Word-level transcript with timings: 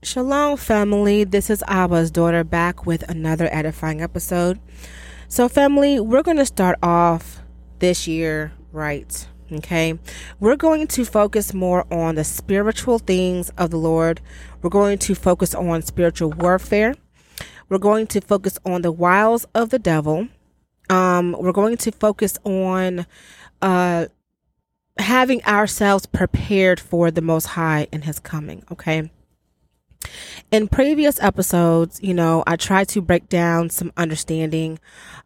Shalom, 0.00 0.56
family. 0.56 1.24
This 1.24 1.50
is 1.50 1.64
Abba's 1.66 2.12
daughter 2.12 2.44
back 2.44 2.86
with 2.86 3.02
another 3.10 3.48
edifying 3.50 4.00
episode. 4.00 4.60
So, 5.26 5.48
family, 5.48 5.98
we're 5.98 6.22
going 6.22 6.36
to 6.36 6.46
start 6.46 6.78
off 6.84 7.42
this 7.80 8.06
year 8.06 8.52
right. 8.70 9.26
Okay. 9.50 9.98
We're 10.38 10.54
going 10.54 10.86
to 10.86 11.04
focus 11.04 11.52
more 11.52 11.84
on 11.92 12.14
the 12.14 12.22
spiritual 12.22 13.00
things 13.00 13.50
of 13.58 13.70
the 13.70 13.76
Lord. 13.76 14.20
We're 14.62 14.70
going 14.70 14.98
to 14.98 15.16
focus 15.16 15.52
on 15.52 15.82
spiritual 15.82 16.30
warfare. 16.30 16.94
We're 17.68 17.78
going 17.78 18.06
to 18.08 18.20
focus 18.20 18.56
on 18.64 18.82
the 18.82 18.92
wiles 18.92 19.46
of 19.52 19.70
the 19.70 19.80
devil. 19.80 20.28
Um, 20.88 21.34
we're 21.36 21.50
going 21.50 21.76
to 21.76 21.90
focus 21.90 22.38
on 22.44 23.04
uh, 23.60 24.06
having 24.96 25.42
ourselves 25.42 26.06
prepared 26.06 26.78
for 26.78 27.10
the 27.10 27.20
Most 27.20 27.46
High 27.46 27.88
and 27.92 28.04
His 28.04 28.20
coming. 28.20 28.62
Okay. 28.70 29.10
In 30.50 30.68
previous 30.68 31.20
episodes, 31.20 32.00
you 32.02 32.14
know, 32.14 32.42
I 32.46 32.56
tried 32.56 32.88
to 32.90 33.00
break 33.02 33.28
down 33.28 33.70
some 33.70 33.92
understanding 33.96 34.78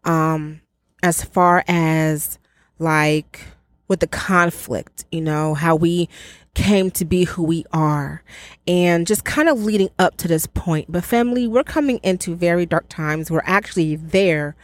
um, 0.04 0.60
as 1.02 1.22
far 1.22 1.64
as 1.68 2.38
like 2.78 3.40
with 3.88 4.00
the 4.00 4.06
conflict, 4.06 5.04
you 5.12 5.20
know, 5.20 5.54
how 5.54 5.76
we 5.76 6.08
came 6.54 6.90
to 6.90 7.04
be 7.04 7.24
who 7.24 7.42
we 7.42 7.64
are 7.72 8.22
and 8.66 9.06
just 9.06 9.24
kind 9.24 9.48
of 9.48 9.62
leading 9.64 9.88
up 9.98 10.16
to 10.18 10.28
this 10.28 10.46
point. 10.46 10.90
But 10.90 11.04
family, 11.04 11.46
we're 11.46 11.64
coming 11.64 11.98
into 12.02 12.34
very 12.34 12.66
dark 12.66 12.88
times. 12.88 13.30
We're 13.30 13.42
actually 13.44 13.96
there, 13.96 14.56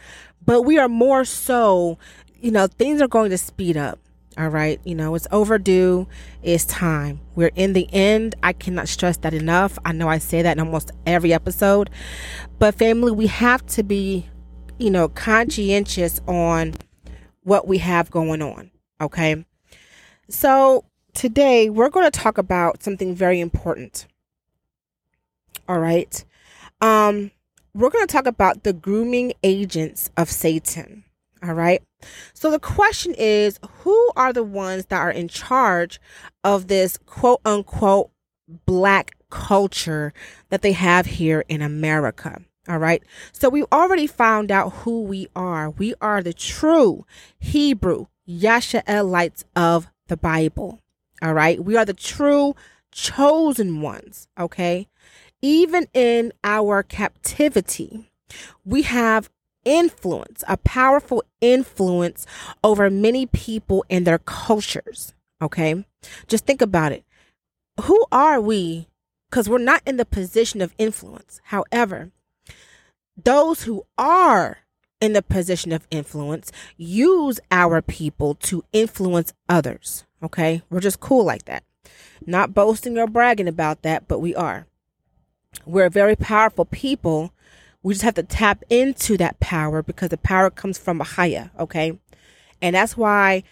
but 0.45 0.63
we 0.63 0.77
are 0.77 0.89
more 0.89 1.25
so, 1.25 1.97
you 2.39 2.51
know, 2.51 2.67
things 2.67 3.01
are 3.01 3.07
going 3.07 3.31
to 3.31 3.37
speed 3.37 3.77
up. 3.77 3.99
All 4.39 4.47
right. 4.47 4.79
You 4.85 4.95
know, 4.95 5.15
it's 5.15 5.27
overdue. 5.31 6.07
It's 6.41 6.63
time. 6.63 7.19
We're 7.35 7.51
in 7.55 7.73
the 7.73 7.89
end. 7.91 8.35
I 8.41 8.53
cannot 8.53 8.87
stress 8.87 9.17
that 9.17 9.33
enough. 9.33 9.77
I 9.83 9.91
know 9.91 10.07
I 10.07 10.17
say 10.17 10.41
that 10.41 10.57
in 10.57 10.65
almost 10.65 10.91
every 11.05 11.33
episode. 11.33 11.89
But, 12.57 12.75
family, 12.75 13.11
we 13.11 13.27
have 13.27 13.65
to 13.67 13.83
be, 13.83 14.29
you 14.77 14.91
know, 14.91 15.09
conscientious 15.09 16.21
on 16.25 16.75
what 17.43 17.67
we 17.67 17.79
have 17.79 18.09
going 18.11 18.41
on. 18.41 18.71
Okay. 19.01 19.45
So, 20.29 20.85
today 21.13 21.69
we're 21.69 21.89
going 21.89 22.09
to 22.09 22.19
talk 22.19 22.37
about 22.37 22.81
something 22.81 23.13
very 23.13 23.41
important. 23.41 24.07
All 25.67 25.79
right. 25.79 26.23
Um, 26.79 27.31
we're 27.73 27.89
going 27.89 28.07
to 28.07 28.11
talk 28.11 28.25
about 28.25 28.63
the 28.63 28.71
grooming 28.71 29.33
agents 29.43 30.09
of 30.15 30.29
Satan. 30.29 31.03
All 31.43 31.53
right. 31.53 31.83
So 32.33 32.51
the 32.51 32.59
question 32.59 33.13
is 33.17 33.59
who 33.81 34.11
are 34.15 34.33
the 34.33 34.43
ones 34.43 34.85
that 34.85 34.99
are 34.99 35.11
in 35.11 35.27
charge 35.27 35.99
of 36.43 36.67
this 36.67 36.97
quote 37.05 37.41
unquote 37.45 38.11
black 38.65 39.17
culture 39.29 40.13
that 40.49 40.61
they 40.61 40.71
have 40.71 41.05
here 41.05 41.43
in 41.47 41.61
America? 41.61 42.41
All 42.67 42.77
right. 42.77 43.01
So 43.31 43.49
we've 43.49 43.65
already 43.71 44.05
found 44.05 44.51
out 44.51 44.69
who 44.69 45.01
we 45.03 45.27
are. 45.35 45.71
We 45.71 45.95
are 46.01 46.21
the 46.21 46.33
true 46.33 47.05
Hebrew 47.39 48.05
Yasha'elites 48.27 49.43
of 49.55 49.87
the 50.07 50.17
Bible. 50.17 50.79
All 51.21 51.33
right. 51.33 51.63
We 51.63 51.75
are 51.75 51.85
the 51.85 51.93
true 51.93 52.55
chosen 52.91 53.81
ones. 53.81 54.27
Okay. 54.39 54.87
Even 55.41 55.87
in 55.93 56.31
our 56.43 56.83
captivity, 56.83 58.11
we 58.65 58.83
have 58.83 59.29
influence, 59.65 60.43
a 60.47 60.57
powerful 60.57 61.23
influence 61.41 62.25
over 62.63 62.89
many 62.89 63.25
people 63.25 63.85
and 63.89 64.05
their 64.05 64.19
cultures. 64.19 65.13
Okay. 65.41 65.85
Just 66.27 66.45
think 66.45 66.61
about 66.61 66.91
it. 66.91 67.03
Who 67.83 68.05
are 68.11 68.41
we? 68.41 68.87
Because 69.29 69.47
we're 69.47 69.59
not 69.59 69.81
in 69.85 69.97
the 69.97 70.05
position 70.05 70.61
of 70.61 70.73
influence. 70.77 71.39
However, 71.45 72.11
those 73.23 73.63
who 73.63 73.85
are 73.97 74.59
in 74.99 75.13
the 75.13 75.21
position 75.21 75.71
of 75.71 75.87
influence 75.91 76.51
use 76.77 77.39
our 77.51 77.81
people 77.81 78.35
to 78.35 78.63
influence 78.73 79.33
others. 79.47 80.05
Okay. 80.21 80.61
We're 80.69 80.79
just 80.79 80.99
cool 80.99 81.23
like 81.23 81.45
that. 81.45 81.63
Not 82.25 82.53
boasting 82.53 82.97
or 82.97 83.07
bragging 83.07 83.47
about 83.47 83.81
that, 83.83 84.07
but 84.07 84.19
we 84.19 84.35
are. 84.35 84.67
We're 85.65 85.89
very 85.89 86.15
powerful 86.15 86.65
people 86.65 87.33
we 87.83 87.93
just 87.93 88.03
have 88.03 88.15
to 88.15 88.23
tap 88.23 88.63
into 88.69 89.17
that 89.17 89.39
power 89.39 89.81
because 89.81 90.09
the 90.09 90.17
power 90.17 90.49
comes 90.49 90.77
from 90.77 90.99
a 90.99 91.05
higher, 91.05 91.51
okay? 91.57 91.97
And 92.61 92.75
that's 92.75 92.97
why, 92.97 93.43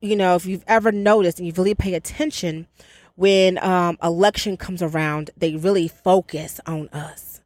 you 0.00 0.16
know, 0.16 0.34
if 0.34 0.46
you've 0.46 0.64
ever 0.66 0.90
noticed 0.90 1.38
and 1.38 1.46
you 1.46 1.52
really 1.56 1.74
pay 1.74 1.94
attention, 1.94 2.66
when 3.14 3.58
um, 3.58 3.98
election 4.02 4.56
comes 4.56 4.82
around, 4.82 5.30
they 5.36 5.56
really 5.56 5.88
focus 5.88 6.60
on 6.66 6.88
us. 6.90 7.40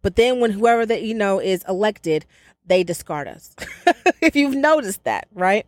But 0.00 0.16
then 0.16 0.40
when 0.40 0.52
whoever 0.52 0.86
that 0.86 1.02
you 1.02 1.14
know 1.14 1.38
is 1.38 1.64
elected, 1.68 2.24
they 2.64 2.84
discard 2.84 3.28
us. 3.28 3.54
if 4.22 4.36
you've 4.36 4.54
noticed 4.54 5.04
that, 5.04 5.28
right? 5.34 5.66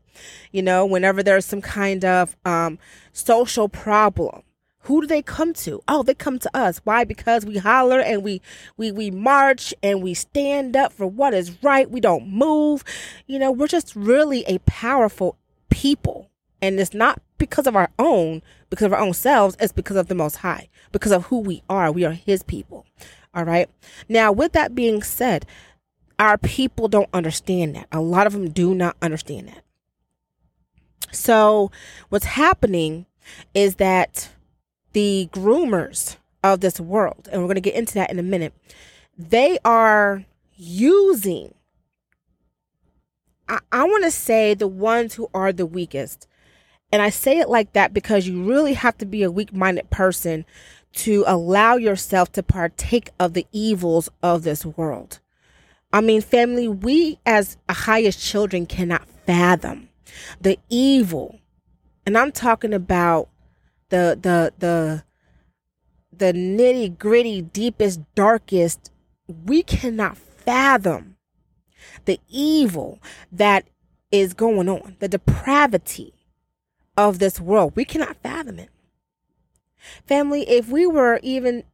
You 0.53 0.63
know, 0.63 0.87
whenever 0.87 1.23
there's 1.23 1.47
some 1.47 1.61
kind 1.61 2.05
of 2.05 2.37
um, 2.45 2.79
social 3.13 3.69
problem, 3.69 4.43
who 4.85 5.03
do 5.03 5.07
they 5.07 5.23
come 5.23 5.53
to? 5.55 5.83
Oh, 5.89 6.03
they 6.03 6.15
come 6.15 6.39
to 6.39 6.57
us. 6.57 6.81
Why? 6.85 7.05
Because 7.05 7.45
we 7.45 7.59
holler 7.59 8.01
and 8.01 8.23
we 8.23 8.41
we 8.77 8.91
we 8.91 9.11
march 9.11 9.75
and 9.83 10.03
we 10.03 10.15
stand 10.15 10.77
up 10.77 10.93
for 10.93 11.07
what 11.07 11.35
is 11.35 11.63
right. 11.63 11.91
We 11.91 12.01
don't 12.01 12.29
move. 12.29 12.83
You 13.27 13.39
know, 13.39 13.53
we're 13.53 13.69
just 13.69 13.95
really 13.95 14.45
a 14.47 14.59
powerful 14.61 15.37
people. 15.69 16.31
And 16.63 16.79
it's 16.79 16.95
not 16.95 17.21
because 17.39 17.67
of 17.67 17.77
our 17.77 17.91
own, 17.99 18.43
because 18.69 18.87
of 18.87 18.93
our 18.93 19.01
own 19.01 19.15
selves, 19.15 19.57
it's 19.61 19.73
because 19.73 19.97
of 19.97 20.09
the 20.09 20.15
most 20.15 20.37
high, 20.37 20.69
because 20.93 21.13
of 21.13 21.27
who 21.27 21.39
we 21.39 21.63
are. 21.69 21.91
We 21.91 22.05
are 22.05 22.13
his 22.13 22.43
people. 22.43 22.87
All 23.35 23.45
right. 23.45 23.69
Now, 24.09 24.33
with 24.33 24.53
that 24.53 24.75
being 24.75 25.03
said, 25.03 25.47
our 26.19 26.37
people 26.37 26.89
don't 26.89 27.09
understand 27.15 27.77
that. 27.77 27.87
A 27.93 28.01
lot 28.01 28.27
of 28.27 28.35
them 28.35 28.51
do 28.51 28.75
not 28.75 28.97
understand 29.01 29.49
that. 29.49 29.65
So, 31.13 31.71
what's 32.09 32.27
happening 32.27 33.07
is 33.55 33.77
that 33.77 34.31
the 34.93 35.29
groomers 35.33 36.17
of 36.43 36.61
this 36.61 36.81
world, 36.81 37.29
and 37.31 37.41
we're 37.41 37.49
going 37.49 37.55
to 37.57 37.61
get 37.61 37.75
into 37.75 37.95
that 37.95 38.11
in 38.11 38.19
a 38.19 38.23
minute, 38.23 38.55
they 39.19 39.59
are 39.65 40.25
using, 40.55 41.55
I, 43.49 43.59
I 43.71 43.85
want 43.85 44.05
to 44.05 44.11
say, 44.11 44.55
the 44.55 44.69
ones 44.69 45.15
who 45.15 45.29
are 45.35 45.53
the 45.53 45.67
weakest. 45.67 46.27
And 46.93 47.03
I 47.03 47.11
say 47.11 47.39
it 47.39 47.49
like 47.49 47.73
that 47.75 47.95
because 47.95 48.27
you 48.27 48.43
really 48.45 48.75
have 48.75 48.99
to 48.99 49.07
be 49.07 49.23
a 49.23 49.31
weak 49.31 49.53
minded 49.53 49.91
person 49.91 50.45
to 50.93 51.25
allow 51.27 51.77
yourself 51.77 52.33
to 52.33 52.43
partake 52.43 53.11
of 53.19 53.35
the 53.35 53.47
evils 53.53 54.09
of 54.23 54.43
this 54.43 54.67
world. 54.67 55.21
I 55.93 56.01
mean, 56.01 56.21
family, 56.21 56.69
we 56.69 57.19
as 57.27 57.57
highest 57.69 58.21
children 58.21 58.67
cannot 58.67 59.09
fathom 59.27 59.89
the 60.41 60.59
evil. 60.69 61.41
And 62.07 62.17
I'm 62.17 62.33
talking 62.33 62.73
about 62.73 63.29
the 63.91 64.19
the 64.21 64.53
the 64.59 65.05
the 66.17 66.33
nitty 66.33 66.99
gritty, 66.99 67.43
deepest, 67.43 68.01
darkest, 68.15 68.91
we 69.27 69.63
cannot 69.63 70.17
fathom 70.17 71.17
the 72.05 72.21
evil 72.29 72.99
that 73.31 73.67
is 74.11 74.35
going 74.35 74.69
on, 74.69 74.97
the 74.99 75.09
depravity 75.09 76.13
of 76.97 77.19
this 77.19 77.41
world. 77.41 77.73
We 77.77 77.85
cannot 77.85 78.17
fathom 78.23 78.59
it. 78.59 78.71
Family, 80.07 80.49
if 80.49 80.69
we 80.69 80.87
were 80.87 81.21
even 81.23 81.65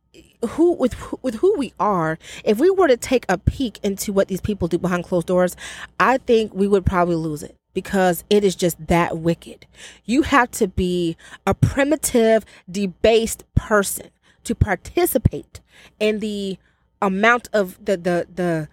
who 0.51 0.73
with 0.73 0.95
with 1.23 1.37
who 1.37 1.57
we 1.59 1.73
are, 1.81 2.19
if 2.45 2.59
we 2.59 2.71
were 2.71 2.89
to 2.89 2.97
take 2.97 3.27
a 3.29 3.39
peek 3.39 3.79
into 3.83 4.13
what 4.13 4.29
these 4.29 4.41
people 4.41 4.69
do 4.69 4.79
behind 4.79 5.05
closed 5.05 5.27
doors, 5.27 5.57
I 5.99 6.19
think 6.19 6.55
we 6.55 6.69
would 6.69 6.87
probably 6.87 7.17
lose 7.17 7.43
it 7.43 7.56
because 7.77 8.25
it 8.31 8.43
is 8.43 8.57
just 8.57 8.87
that 8.87 9.19
wicked. 9.19 9.67
You 10.07 10.23
have 10.23 10.51
to 10.53 10.67
be 10.67 11.15
a 11.47 11.53
primitive, 11.53 12.43
debased 12.71 13.45
person 13.55 14.09
to 14.45 14.55
participate 14.55 15.61
in 16.01 16.21
the 16.21 16.57
amount 17.03 17.51
of 17.53 17.85
the 17.85 17.99
the 17.99 18.27
the 18.35 18.69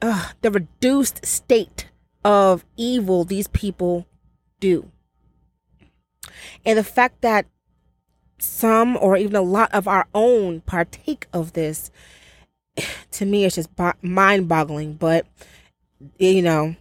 uh, 0.00 0.28
the 0.40 0.52
reduced 0.52 1.26
state 1.26 1.88
of 2.24 2.64
evil 2.76 3.24
these 3.24 3.48
people 3.48 4.06
do. 4.60 4.92
And 6.64 6.78
the 6.78 6.84
fact 6.84 7.22
that 7.22 7.46
some 8.38 8.96
or 8.98 9.16
even 9.16 9.34
a 9.34 9.42
lot 9.42 9.74
of 9.74 9.88
our 9.88 10.06
own 10.14 10.60
partake 10.60 11.26
of 11.32 11.54
this 11.54 11.90
to 13.10 13.26
me 13.26 13.44
it's 13.44 13.56
just 13.56 13.70
mind 14.00 14.48
boggling 14.48 14.94
but 14.94 15.26
you 16.18 16.42
know 16.42 16.74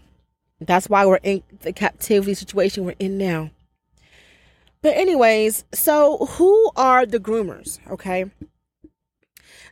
that's 0.67 0.89
why 0.89 1.05
we're 1.05 1.19
in 1.23 1.43
the 1.61 1.73
captivity 1.73 2.33
situation 2.33 2.85
we're 2.85 2.95
in 2.99 3.17
now. 3.17 3.51
But, 4.81 4.95
anyways, 4.97 5.65
so 5.73 6.25
who 6.31 6.71
are 6.75 7.05
the 7.05 7.19
groomers? 7.19 7.79
Okay. 7.89 8.25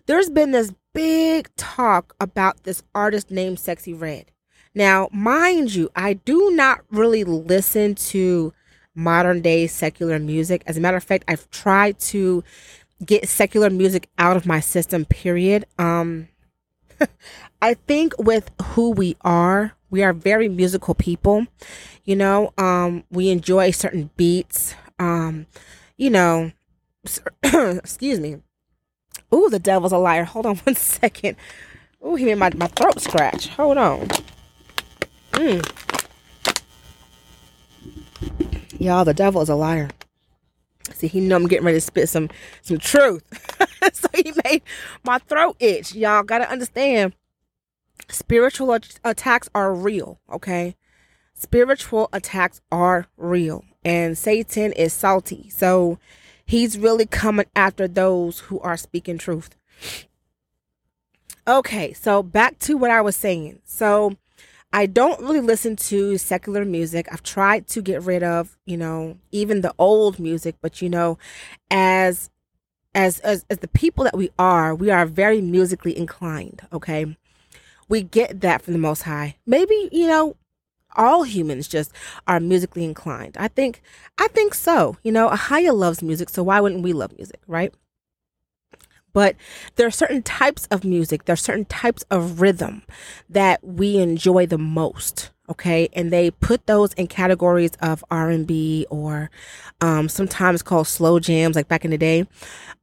There's 0.05 0.29
been 0.29 0.51
this 0.51 0.73
big 0.93 1.49
talk 1.55 2.15
about 2.19 2.63
this 2.63 2.83
artist 2.93 3.31
named 3.31 3.57
Sexyy 3.57 3.99
Red. 3.99 4.31
Now, 4.75 5.09
mind 5.11 5.73
you, 5.73 5.89
I 5.95 6.13
do 6.13 6.51
not 6.51 6.81
really 6.91 7.23
listen 7.23 7.95
to 7.95 8.53
modern 8.95 9.41
day 9.41 9.67
secular 9.67 10.19
music. 10.19 10.63
As 10.67 10.77
a 10.77 10.81
matter 10.81 10.97
of 10.97 11.03
fact, 11.03 11.25
I've 11.27 11.49
tried 11.49 11.99
to 11.99 12.43
get 13.03 13.27
secular 13.27 13.69
music 13.69 14.09
out 14.17 14.37
of 14.37 14.45
my 14.45 14.59
system, 14.59 15.05
period. 15.05 15.65
Um, 15.77 16.27
I 17.61 17.73
think 17.73 18.13
with 18.17 18.51
who 18.61 18.91
we 18.91 19.15
are, 19.21 19.73
we 19.89 20.03
are 20.03 20.13
very 20.13 20.49
musical 20.49 20.93
people. 20.93 21.47
You 22.05 22.15
know, 22.15 22.53
um, 22.57 23.03
we 23.11 23.29
enjoy 23.29 23.71
certain 23.71 24.09
beats. 24.17 24.75
Um, 24.97 25.47
you 25.97 26.09
know, 26.09 26.51
excuse 27.43 28.19
me. 28.19 28.37
Ooh, 29.33 29.49
the 29.49 29.59
devil's 29.59 29.91
a 29.91 29.97
liar. 29.97 30.23
Hold 30.23 30.45
on 30.45 30.55
one 30.63 30.75
second. 30.75 31.37
Ooh, 32.05 32.15
he 32.15 32.25
made 32.25 32.37
my, 32.37 32.51
my 32.55 32.67
throat 32.67 32.99
scratch. 33.01 33.47
Hold 33.49 33.77
on. 33.77 34.07
Mm. 35.33 35.89
Y'all, 38.79 39.05
the 39.05 39.13
devil 39.13 39.41
is 39.41 39.49
a 39.49 39.55
liar. 39.55 39.89
See, 40.93 41.07
he 41.07 41.19
know 41.19 41.35
I'm 41.35 41.47
getting 41.47 41.65
ready 41.65 41.77
to 41.77 41.81
spit 41.81 42.09
some 42.09 42.29
some 42.61 42.77
truth. 42.77 43.23
so 43.93 44.07
he 44.13 44.33
made 44.45 44.63
my 45.03 45.19
throat 45.19 45.55
itch. 45.59 45.93
Y'all 45.93 46.23
gotta 46.23 46.49
understand. 46.49 47.13
Spiritual 48.11 48.77
attacks 49.03 49.49
are 49.53 49.73
real, 49.73 50.19
okay? 50.31 50.75
Spiritual 51.33 52.09
attacks 52.11 52.61
are 52.71 53.07
real. 53.17 53.63
And 53.83 54.17
Satan 54.17 54.73
is 54.73 54.93
salty. 54.93 55.49
So 55.49 55.99
he's 56.45 56.77
really 56.77 57.05
coming 57.05 57.45
after 57.55 57.87
those 57.87 58.39
who 58.39 58.59
are 58.59 58.77
speaking 58.77 59.17
truth. 59.17 59.55
Okay, 61.47 61.93
so 61.93 62.21
back 62.21 62.59
to 62.59 62.77
what 62.77 62.91
I 62.91 63.01
was 63.01 63.15
saying. 63.15 63.59
So 63.63 64.17
I 64.71 64.85
don't 64.85 65.21
really 65.21 65.39
listen 65.39 65.75
to 65.77 66.17
secular 66.17 66.63
music. 66.65 67.07
I've 67.11 67.23
tried 67.23 67.67
to 67.69 67.81
get 67.81 68.03
rid 68.03 68.21
of, 68.21 68.57
you 68.65 68.77
know, 68.77 69.17
even 69.31 69.61
the 69.61 69.73
old 69.79 70.19
music, 70.19 70.55
but 70.61 70.81
you 70.81 70.89
know, 70.89 71.17
as 71.71 72.29
as 72.93 73.19
as, 73.21 73.45
as 73.49 73.59
the 73.59 73.67
people 73.67 74.03
that 74.03 74.17
we 74.17 74.29
are, 74.37 74.75
we 74.75 74.91
are 74.91 75.05
very 75.05 75.41
musically 75.41 75.97
inclined, 75.97 76.61
okay? 76.71 77.17
We 77.89 78.03
get 78.03 78.41
that 78.41 78.61
from 78.61 78.73
the 78.73 78.79
most 78.79 79.01
high. 79.03 79.35
Maybe, 79.45 79.89
you 79.91 80.07
know, 80.07 80.35
all 80.95 81.23
humans 81.23 81.67
just 81.67 81.91
are 82.27 82.39
musically 82.39 82.85
inclined. 82.85 83.35
I 83.37 83.47
think 83.47 83.81
I 84.17 84.27
think 84.29 84.53
so. 84.53 84.97
You 85.03 85.11
know, 85.11 85.29
Ahaya 85.29 85.75
loves 85.75 86.01
music, 86.01 86.29
so 86.29 86.43
why 86.43 86.59
wouldn't 86.59 86.83
we 86.83 86.93
love 86.93 87.15
music, 87.17 87.41
right? 87.47 87.73
But 89.13 89.35
there 89.75 89.87
are 89.87 89.91
certain 89.91 90.21
types 90.21 90.67
of 90.67 90.83
music, 90.83 91.25
there 91.25 91.33
are 91.33 91.37
certain 91.37 91.65
types 91.65 92.03
of 92.11 92.41
rhythm 92.41 92.83
that 93.29 93.63
we 93.63 93.97
enjoy 93.97 94.45
the 94.45 94.57
most. 94.57 95.31
Okay, 95.49 95.89
and 95.93 96.13
they 96.13 96.29
put 96.29 96.67
those 96.67 96.93
in 96.93 97.07
categories 97.07 97.71
of 97.81 98.05
R 98.11 98.29
and 98.29 98.45
B 98.45 98.85
or 98.91 99.31
um, 99.81 100.07
sometimes 100.07 100.61
called 100.61 100.87
slow 100.87 101.19
jams, 101.19 101.55
like 101.55 101.67
back 101.67 101.83
in 101.83 101.89
the 101.89 101.97
day. 101.97 102.27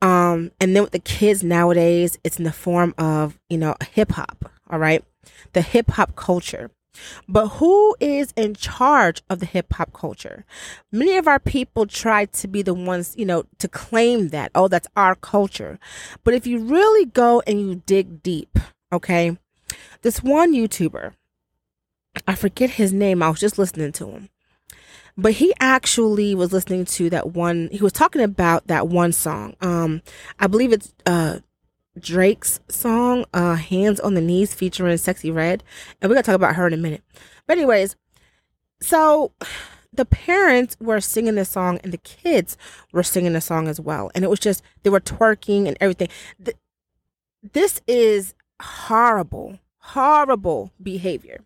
Um, 0.03 0.51
and 0.61 0.75
then 0.75 0.83
with 0.83 0.91
the 0.91 0.99
kids 0.99 1.45
nowadays, 1.45 2.19
it's 2.25 2.39
in 2.39 2.45
the 2.45 2.53
form 2.53 2.93
of 2.99 3.39
you 3.49 3.57
know 3.57 3.77
hip 3.93 4.11
hop. 4.11 4.51
All 4.71 4.79
right, 4.79 5.05
the 5.53 5.63
hip 5.63 5.91
hop 5.93 6.17
culture. 6.17 6.71
But 7.29 7.49
who 7.49 7.95
is 8.01 8.33
in 8.37 8.55
charge 8.55 9.23
of 9.29 9.41
the 9.41 9.47
hip 9.47 9.73
hop 9.75 9.93
culture? 9.93 10.45
Many 10.91 11.17
of 11.17 11.29
our 11.29 11.39
people 11.39 11.87
try 11.87 12.27
to 12.27 12.49
be 12.49 12.63
the 12.63 12.75
ones, 12.75 13.15
you 13.17 13.27
know, 13.27 13.45
to 13.59 13.69
claim 13.69 14.29
that, 14.29 14.51
oh, 14.55 14.69
that's 14.69 14.89
our 14.97 15.15
culture. 15.15 15.79
But 16.25 16.35
if 16.35 16.47
you 16.47 16.59
really 16.59 17.07
go 17.07 17.43
and 17.47 17.61
you 17.61 17.83
dig 17.87 18.23
deep, 18.23 18.59
okay, 18.93 19.37
this 20.03 20.23
one 20.23 20.55
YouTuber, 20.55 21.13
I 22.27 22.35
forget 22.35 22.71
his 22.71 22.93
name, 22.93 23.23
I 23.23 23.29
was 23.29 23.41
just 23.41 23.59
listening 23.59 23.93
to 23.93 24.11
him. 24.11 24.31
But 25.19 25.33
he 25.33 25.55
actually 25.61 26.35
was 26.35 26.53
listening 26.53 26.85
to 26.87 27.09
that 27.11 27.33
one, 27.33 27.71
he 27.73 27.83
was 27.83 27.93
talking 27.93 28.23
about 28.23 28.67
that 28.67 28.89
one 28.89 29.13
song. 29.13 29.55
Um, 29.63 30.03
I 30.39 30.47
believe 30.47 30.73
it's 30.73 30.93
uh 31.07 31.39
Drake's 31.99 32.61
song, 32.69 33.25
uh, 33.33 33.55
Hands 33.55 33.99
on 34.01 34.15
the 34.15 34.21
Knees 34.21 34.55
featuring 34.55 34.97
Sexyy 34.97 35.35
Red. 35.35 35.65
And 36.01 36.09
we're 36.09 36.15
going 36.15 36.23
to 36.25 36.27
talk 36.27 36.37
about 36.37 36.57
her 36.57 36.67
in 36.67 36.73
a 36.75 36.79
minute. 36.79 37.03
But, 37.47 37.59
anyways, 37.59 37.97
so 38.81 39.33
the 39.93 40.05
parents 40.05 40.77
were 40.81 41.01
singing 41.01 41.37
this 41.37 41.49
song 41.49 41.81
and 41.83 41.93
the 41.93 41.99
kids 41.99 42.57
were 42.93 43.03
singing 43.03 43.33
the 43.33 43.41
song 43.41 43.69
as 43.69 43.81
well. 43.81 44.11
And 44.15 44.25
it 44.25 44.31
was 44.31 44.41
just, 44.41 44.63
they 44.83 44.91
were 44.91 45.01
twerking 45.01 45.67
and 45.67 45.77
everything. 45.81 46.09
This 47.53 47.81
is 47.87 48.35
horrible, 48.61 49.59
horrible 49.79 50.73
behavior. 50.83 51.41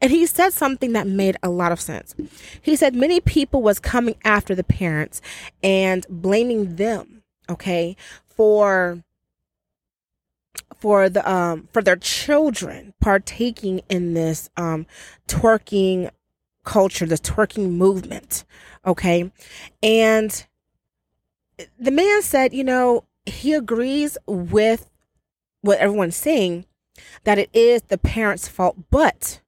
And 0.00 0.10
he 0.10 0.26
said 0.26 0.52
something 0.52 0.92
that 0.92 1.06
made 1.06 1.36
a 1.42 1.48
lot 1.48 1.72
of 1.72 1.80
sense. 1.80 2.14
He 2.60 2.76
said 2.76 2.94
many 2.94 3.20
people 3.20 3.62
was 3.62 3.78
coming 3.78 4.16
after 4.24 4.54
the 4.54 4.64
parents 4.64 5.22
and 5.62 6.06
blaming 6.10 6.76
them, 6.76 7.22
okay, 7.48 7.96
for 8.26 9.03
for 10.78 11.08
the 11.08 11.28
um 11.30 11.68
for 11.72 11.82
their 11.82 11.96
children 11.96 12.94
partaking 13.00 13.80
in 13.88 14.14
this 14.14 14.50
um 14.56 14.86
twerking 15.28 16.10
culture, 16.64 17.06
the 17.06 17.16
twerking 17.16 17.70
movement. 17.72 18.44
Okay. 18.86 19.30
And 19.82 20.46
the 21.78 21.90
man 21.90 22.22
said, 22.22 22.52
you 22.52 22.64
know, 22.64 23.04
he 23.26 23.52
agrees 23.52 24.18
with 24.26 24.90
what 25.60 25.78
everyone's 25.78 26.16
saying 26.16 26.66
that 27.24 27.38
it 27.38 27.50
is 27.52 27.82
the 27.82 27.98
parents' 27.98 28.48
fault, 28.48 28.76
but 28.90 29.40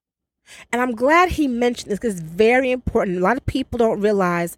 and 0.71 0.81
I'm 0.81 0.95
glad 0.95 1.31
he 1.31 1.47
mentioned 1.47 1.91
this 1.91 1.99
because 1.99 2.19
it's 2.19 2.29
very 2.29 2.71
important. 2.71 3.17
A 3.17 3.21
lot 3.21 3.37
of 3.37 3.45
people 3.45 3.77
don't 3.77 3.99
realize 3.99 4.55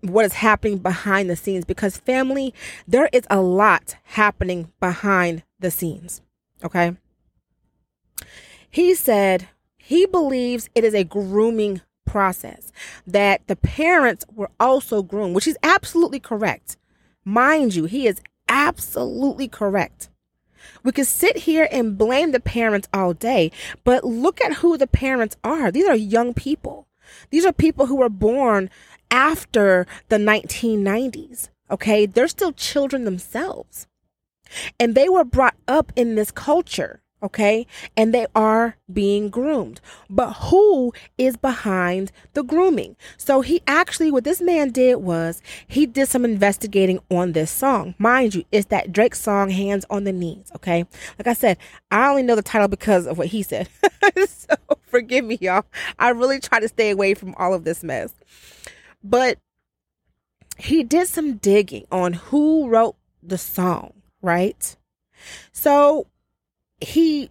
what 0.00 0.24
is 0.24 0.34
happening 0.34 0.78
behind 0.78 1.30
the 1.30 1.36
scenes 1.36 1.64
because 1.64 1.96
family, 1.96 2.54
there 2.86 3.08
is 3.12 3.26
a 3.30 3.40
lot 3.40 3.96
happening 4.04 4.70
behind 4.80 5.42
the 5.64 5.70
scenes. 5.70 6.22
Okay. 6.62 6.96
He 8.70 8.94
said 8.94 9.48
he 9.76 10.06
believes 10.06 10.68
it 10.74 10.84
is 10.84 10.94
a 10.94 11.04
grooming 11.04 11.80
process, 12.06 12.70
that 13.06 13.46
the 13.48 13.56
parents 13.56 14.24
were 14.32 14.50
also 14.60 15.02
groomed, 15.02 15.34
which 15.34 15.48
is 15.48 15.58
absolutely 15.62 16.20
correct. 16.20 16.76
Mind 17.24 17.74
you, 17.74 17.86
he 17.86 18.06
is 18.06 18.20
absolutely 18.48 19.48
correct. 19.48 20.10
We 20.82 20.92
could 20.92 21.06
sit 21.06 21.38
here 21.38 21.66
and 21.72 21.98
blame 21.98 22.32
the 22.32 22.40
parents 22.40 22.88
all 22.92 23.14
day, 23.14 23.50
but 23.84 24.04
look 24.04 24.40
at 24.40 24.54
who 24.54 24.76
the 24.76 24.86
parents 24.86 25.36
are. 25.42 25.72
These 25.72 25.88
are 25.88 25.96
young 25.96 26.34
people. 26.34 26.86
These 27.30 27.46
are 27.46 27.52
people 27.52 27.86
who 27.86 27.96
were 27.96 28.08
born 28.08 28.70
after 29.10 29.86
the 30.08 30.16
1990s. 30.16 31.48
Okay. 31.70 32.06
They're 32.06 32.28
still 32.28 32.52
children 32.52 33.04
themselves. 33.04 33.86
And 34.78 34.94
they 34.94 35.08
were 35.08 35.24
brought 35.24 35.54
up 35.68 35.92
in 35.96 36.14
this 36.14 36.30
culture, 36.30 37.00
okay? 37.22 37.66
And 37.96 38.12
they 38.12 38.26
are 38.34 38.76
being 38.92 39.30
groomed. 39.30 39.80
But 40.08 40.32
who 40.34 40.92
is 41.18 41.36
behind 41.36 42.12
the 42.34 42.42
grooming? 42.42 42.96
So 43.16 43.40
he 43.40 43.62
actually, 43.66 44.10
what 44.10 44.24
this 44.24 44.40
man 44.40 44.70
did 44.70 44.96
was 44.96 45.42
he 45.66 45.86
did 45.86 46.08
some 46.08 46.24
investigating 46.24 47.00
on 47.10 47.32
this 47.32 47.50
song. 47.50 47.94
Mind 47.98 48.34
you, 48.34 48.44
it's 48.52 48.68
that 48.68 48.92
Drake 48.92 49.14
song, 49.14 49.50
Hands 49.50 49.84
on 49.90 50.04
the 50.04 50.12
Knees, 50.12 50.50
okay? 50.56 50.84
Like 51.18 51.26
I 51.26 51.34
said, 51.34 51.58
I 51.90 52.08
only 52.08 52.22
know 52.22 52.36
the 52.36 52.42
title 52.42 52.68
because 52.68 53.06
of 53.06 53.18
what 53.18 53.28
he 53.28 53.42
said. 53.42 53.68
so 54.28 54.54
forgive 54.86 55.24
me, 55.24 55.38
y'all. 55.40 55.64
I 55.98 56.10
really 56.10 56.40
try 56.40 56.60
to 56.60 56.68
stay 56.68 56.90
away 56.90 57.14
from 57.14 57.34
all 57.36 57.54
of 57.54 57.64
this 57.64 57.82
mess. 57.82 58.14
But 59.02 59.38
he 60.56 60.82
did 60.84 61.08
some 61.08 61.36
digging 61.36 61.86
on 61.90 62.12
who 62.14 62.68
wrote 62.68 62.96
the 63.22 63.38
song 63.38 63.92
right? 64.24 64.76
So 65.52 66.08
he 66.80 67.30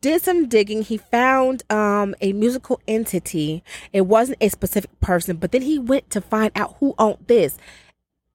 did 0.00 0.22
some 0.22 0.48
digging. 0.48 0.82
He 0.82 0.98
found 0.98 1.64
um, 1.70 2.14
a 2.20 2.32
musical 2.32 2.80
entity. 2.86 3.64
It 3.92 4.02
wasn't 4.02 4.38
a 4.40 4.48
specific 4.48 5.00
person, 5.00 5.36
but 5.36 5.52
then 5.52 5.62
he 5.62 5.78
went 5.78 6.10
to 6.10 6.20
find 6.20 6.52
out 6.54 6.76
who 6.78 6.94
owned 6.98 7.24
this. 7.26 7.58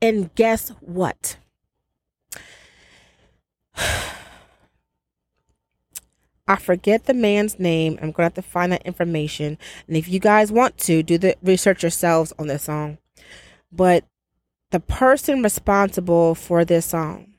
And 0.01 0.33
guess 0.35 0.69
what? 0.81 1.37
I 6.47 6.55
forget 6.57 7.05
the 7.05 7.13
man's 7.13 7.59
name. 7.59 7.93
I'm 8.01 8.11
going 8.11 8.13
to 8.13 8.23
have 8.23 8.33
to 8.33 8.41
find 8.41 8.71
that 8.73 8.81
information. 8.81 9.57
And 9.87 9.95
if 9.95 10.09
you 10.09 10.19
guys 10.19 10.51
want 10.51 10.77
to, 10.79 11.01
do 11.01 11.17
the 11.17 11.37
research 11.41 11.83
yourselves 11.83 12.33
on 12.37 12.47
this 12.47 12.63
song. 12.63 12.97
But 13.71 14.03
the 14.71 14.81
person 14.81 15.43
responsible 15.43 16.35
for 16.35 16.65
this 16.65 16.87
song 16.87 17.30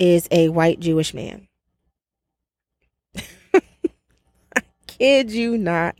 is 0.00 0.26
a 0.30 0.48
white 0.48 0.80
Jewish 0.80 1.14
man. 1.14 1.46
I 3.54 4.62
kid 4.86 5.30
you 5.30 5.56
not. 5.56 5.96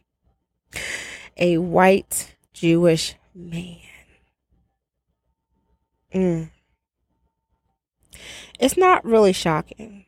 A 1.36 1.58
white 1.58 2.34
Jewish 2.52 3.14
man. 3.34 3.76
Mm. 6.12 6.50
It's 8.58 8.76
not 8.76 9.04
really 9.04 9.32
shocking. 9.32 10.06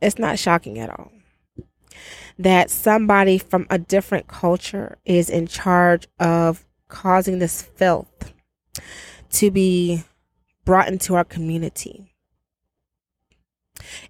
It's 0.00 0.18
not 0.18 0.38
shocking 0.38 0.78
at 0.78 0.90
all 0.90 1.12
that 2.38 2.70
somebody 2.70 3.38
from 3.38 3.66
a 3.70 3.78
different 3.78 4.26
culture 4.26 4.98
is 5.04 5.28
in 5.30 5.46
charge 5.46 6.08
of 6.18 6.64
causing 6.88 7.38
this 7.38 7.62
filth 7.62 8.32
to 9.30 9.50
be 9.50 10.02
brought 10.64 10.88
into 10.88 11.14
our 11.14 11.24
community 11.24 12.11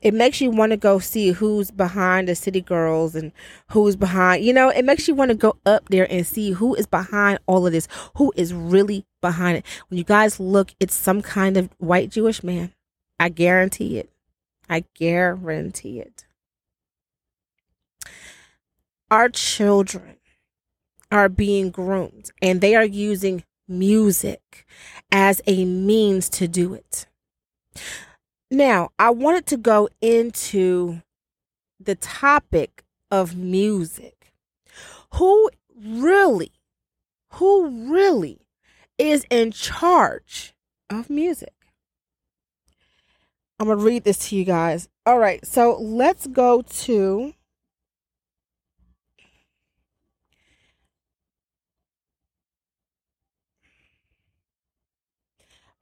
It 0.00 0.14
makes 0.14 0.40
you 0.40 0.50
want 0.50 0.70
to 0.70 0.76
go 0.76 0.98
see 0.98 1.30
who's 1.30 1.70
behind 1.70 2.28
the 2.28 2.34
city 2.34 2.60
girls 2.60 3.14
and 3.14 3.32
who's 3.68 3.96
behind, 3.96 4.44
you 4.44 4.52
know, 4.52 4.68
it 4.68 4.84
makes 4.84 5.08
you 5.08 5.14
want 5.14 5.30
to 5.30 5.34
go 5.36 5.56
up 5.66 5.88
there 5.88 6.06
and 6.10 6.26
see 6.26 6.52
who 6.52 6.74
is 6.74 6.86
behind 6.86 7.38
all 7.46 7.66
of 7.66 7.72
this, 7.72 7.88
who 8.16 8.32
is 8.36 8.52
really 8.52 9.04
behind 9.20 9.58
it. 9.58 9.66
When 9.88 9.98
you 9.98 10.04
guys 10.04 10.40
look, 10.40 10.74
it's 10.80 10.94
some 10.94 11.22
kind 11.22 11.56
of 11.56 11.70
white 11.78 12.10
Jewish 12.10 12.42
man. 12.42 12.72
I 13.18 13.28
guarantee 13.28 13.98
it. 13.98 14.10
I 14.68 14.84
guarantee 14.94 16.00
it. 16.00 16.24
Our 19.10 19.28
children 19.28 20.16
are 21.10 21.28
being 21.28 21.70
groomed 21.70 22.30
and 22.40 22.60
they 22.60 22.74
are 22.74 22.84
using 22.84 23.44
music 23.68 24.66
as 25.10 25.42
a 25.46 25.64
means 25.64 26.28
to 26.30 26.48
do 26.48 26.74
it. 26.74 27.06
Now, 28.52 28.90
I 28.98 29.08
wanted 29.08 29.46
to 29.46 29.56
go 29.56 29.88
into 30.02 31.00
the 31.80 31.94
topic 31.94 32.84
of 33.10 33.34
music. 33.34 34.34
Who 35.14 35.48
really, 35.74 36.52
who 37.30 37.90
really 37.90 38.42
is 38.98 39.24
in 39.30 39.52
charge 39.52 40.52
of 40.90 41.08
music? 41.08 41.54
I'm 43.58 43.68
going 43.68 43.78
to 43.78 43.84
read 43.84 44.04
this 44.04 44.28
to 44.28 44.36
you 44.36 44.44
guys. 44.44 44.86
All 45.06 45.18
right, 45.18 45.42
so 45.46 45.78
let's 45.80 46.26
go 46.26 46.60
to 46.60 47.32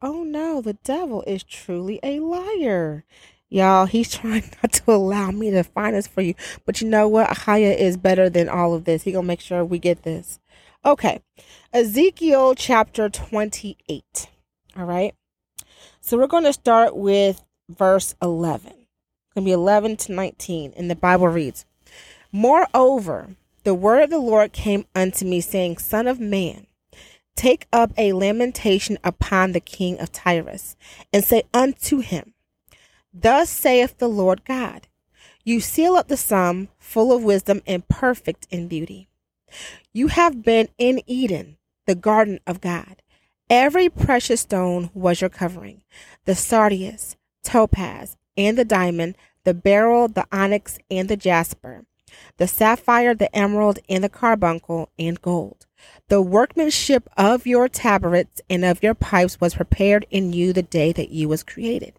Oh 0.02 0.22
no, 0.22 0.62
the 0.62 0.74
devil 0.74 1.22
is 1.26 1.42
truly 1.42 2.00
a 2.02 2.20
liar. 2.20 3.04
Y'all, 3.50 3.84
he's 3.84 4.10
trying 4.10 4.44
not 4.62 4.72
to 4.72 4.92
allow 4.92 5.30
me 5.30 5.50
to 5.50 5.62
find 5.62 5.94
this 5.94 6.06
for 6.06 6.22
you. 6.22 6.34
But 6.64 6.80
you 6.80 6.88
know 6.88 7.06
what? 7.06 7.28
Ahaya 7.28 7.76
is 7.76 7.96
better 7.98 8.30
than 8.30 8.48
all 8.48 8.74
of 8.74 8.84
this. 8.84 9.02
He 9.02 9.12
gonna 9.12 9.26
make 9.26 9.40
sure 9.40 9.64
we 9.64 9.78
get 9.78 10.02
this. 10.02 10.40
Okay. 10.86 11.20
Ezekiel 11.74 12.54
chapter 12.54 13.10
28. 13.10 14.28
All 14.76 14.84
right. 14.84 15.14
So 16.00 16.16
we're 16.16 16.28
gonna 16.28 16.54
start 16.54 16.96
with 16.96 17.44
verse 17.68 18.14
11. 18.22 18.72
It's 18.72 19.34
gonna 19.34 19.44
be 19.44 19.52
11 19.52 19.98
to 19.98 20.12
19. 20.12 20.72
And 20.76 20.90
the 20.90 20.96
Bible 20.96 21.28
reads, 21.28 21.66
Moreover, 22.32 23.36
the 23.64 23.74
word 23.74 24.04
of 24.04 24.10
the 24.10 24.18
Lord 24.18 24.52
came 24.52 24.86
unto 24.94 25.26
me, 25.26 25.42
saying, 25.42 25.76
Son 25.76 26.06
of 26.06 26.18
man, 26.18 26.66
Take 27.36 27.66
up 27.72 27.92
a 27.96 28.12
lamentation 28.12 28.98
upon 29.02 29.52
the 29.52 29.60
king 29.60 29.98
of 29.98 30.12
Tyrus, 30.12 30.76
and 31.12 31.24
say 31.24 31.44
unto 31.54 32.00
him, 32.00 32.34
Thus 33.12 33.50
saith 33.50 33.98
the 33.98 34.08
Lord 34.08 34.44
God, 34.44 34.88
You 35.44 35.60
seal 35.60 35.94
up 35.94 36.08
the 36.08 36.16
sum, 36.16 36.68
full 36.78 37.12
of 37.12 37.24
wisdom 37.24 37.62
and 37.66 37.88
perfect 37.88 38.46
in 38.50 38.68
beauty. 38.68 39.08
You 39.92 40.08
have 40.08 40.42
been 40.42 40.68
in 40.78 41.02
Eden, 41.06 41.56
the 41.86 41.94
garden 41.94 42.40
of 42.46 42.60
God. 42.60 43.02
Every 43.48 43.88
precious 43.88 44.42
stone 44.42 44.90
was 44.94 45.20
your 45.20 45.30
covering 45.30 45.82
the 46.24 46.36
sardius, 46.36 47.16
topaz, 47.42 48.16
and 48.36 48.56
the 48.56 48.64
diamond, 48.64 49.16
the 49.44 49.54
beryl, 49.54 50.06
the 50.06 50.26
onyx, 50.30 50.78
and 50.90 51.08
the 51.08 51.16
jasper, 51.16 51.84
the 52.36 52.48
sapphire, 52.48 53.14
the 53.14 53.34
emerald, 53.36 53.78
and 53.88 54.02
the 54.02 54.08
carbuncle, 54.08 54.90
and 54.98 55.20
gold. 55.20 55.66
The 56.08 56.20
workmanship 56.20 57.08
of 57.16 57.46
your 57.46 57.68
tabrets 57.68 58.40
and 58.50 58.64
of 58.64 58.82
your 58.82 58.94
pipes 58.94 59.40
was 59.40 59.54
prepared 59.54 60.06
in 60.10 60.32
you 60.32 60.52
the 60.52 60.62
day 60.62 60.92
that 60.92 61.10
you 61.10 61.28
was 61.28 61.42
created. 61.42 61.94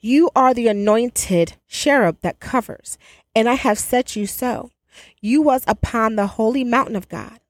You 0.00 0.30
are 0.36 0.52
the 0.52 0.68
anointed 0.68 1.54
cherub 1.66 2.18
that 2.20 2.40
covers, 2.40 2.98
and 3.34 3.48
I 3.48 3.54
have 3.54 3.78
set 3.78 4.14
you 4.14 4.26
so. 4.26 4.70
You 5.20 5.40
was 5.40 5.64
upon 5.66 6.16
the 6.16 6.26
holy 6.26 6.64
mountain 6.64 6.96
of 6.96 7.08
God. 7.08 7.40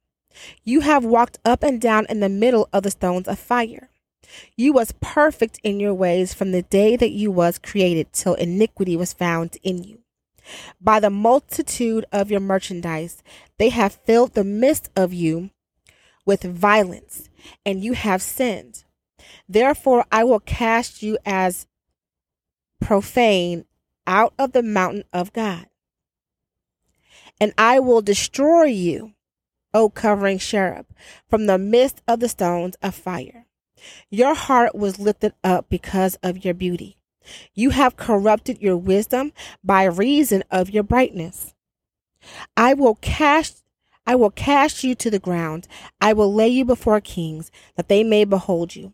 You 0.62 0.80
have 0.80 1.04
walked 1.04 1.38
up 1.44 1.62
and 1.62 1.80
down 1.80 2.06
in 2.08 2.20
the 2.20 2.28
middle 2.28 2.68
of 2.72 2.82
the 2.84 2.90
stones 2.90 3.28
of 3.28 3.38
fire. 3.38 3.90
You 4.56 4.72
was 4.72 4.94
perfect 5.00 5.60
in 5.62 5.80
your 5.80 5.94
ways 5.94 6.32
from 6.32 6.52
the 6.52 6.62
day 6.62 6.96
that 6.96 7.10
you 7.10 7.30
was 7.30 7.58
created 7.58 8.12
till 8.12 8.34
iniquity 8.34 8.96
was 8.96 9.12
found 9.12 9.56
in 9.62 9.82
you. 9.82 10.03
By 10.80 11.00
the 11.00 11.10
multitude 11.10 12.04
of 12.12 12.30
your 12.30 12.40
merchandise, 12.40 13.22
they 13.58 13.70
have 13.70 14.00
filled 14.04 14.34
the 14.34 14.44
midst 14.44 14.90
of 14.96 15.12
you 15.12 15.50
with 16.26 16.42
violence, 16.42 17.28
and 17.64 17.82
you 17.82 17.92
have 17.92 18.22
sinned. 18.22 18.84
Therefore, 19.48 20.04
I 20.10 20.24
will 20.24 20.40
cast 20.40 21.02
you 21.02 21.18
as 21.24 21.66
profane 22.80 23.64
out 24.06 24.34
of 24.38 24.52
the 24.52 24.62
mountain 24.62 25.04
of 25.12 25.32
God. 25.32 25.66
And 27.40 27.52
I 27.58 27.80
will 27.80 28.02
destroy 28.02 28.64
you, 28.64 29.12
O 29.72 29.90
covering 29.90 30.38
cherub, 30.38 30.86
from 31.28 31.46
the 31.46 31.58
midst 31.58 32.02
of 32.06 32.20
the 32.20 32.28
stones 32.28 32.76
of 32.82 32.94
fire. 32.94 33.46
Your 34.08 34.34
heart 34.34 34.74
was 34.74 34.98
lifted 34.98 35.34
up 35.42 35.68
because 35.68 36.14
of 36.22 36.44
your 36.44 36.54
beauty. 36.54 36.96
You 37.54 37.70
have 37.70 37.96
corrupted 37.96 38.60
your 38.60 38.76
wisdom 38.76 39.32
by 39.62 39.84
reason 39.84 40.44
of 40.50 40.70
your 40.70 40.82
brightness. 40.82 41.54
I 42.56 42.74
will 42.74 42.96
cast 42.96 43.62
I 44.06 44.16
will 44.16 44.30
cast 44.30 44.84
you 44.84 44.94
to 44.96 45.10
the 45.10 45.18
ground. 45.18 45.66
I 45.98 46.12
will 46.12 46.32
lay 46.32 46.48
you 46.48 46.66
before 46.66 47.00
kings, 47.00 47.50
that 47.76 47.88
they 47.88 48.04
may 48.04 48.24
behold 48.24 48.76
you. 48.76 48.92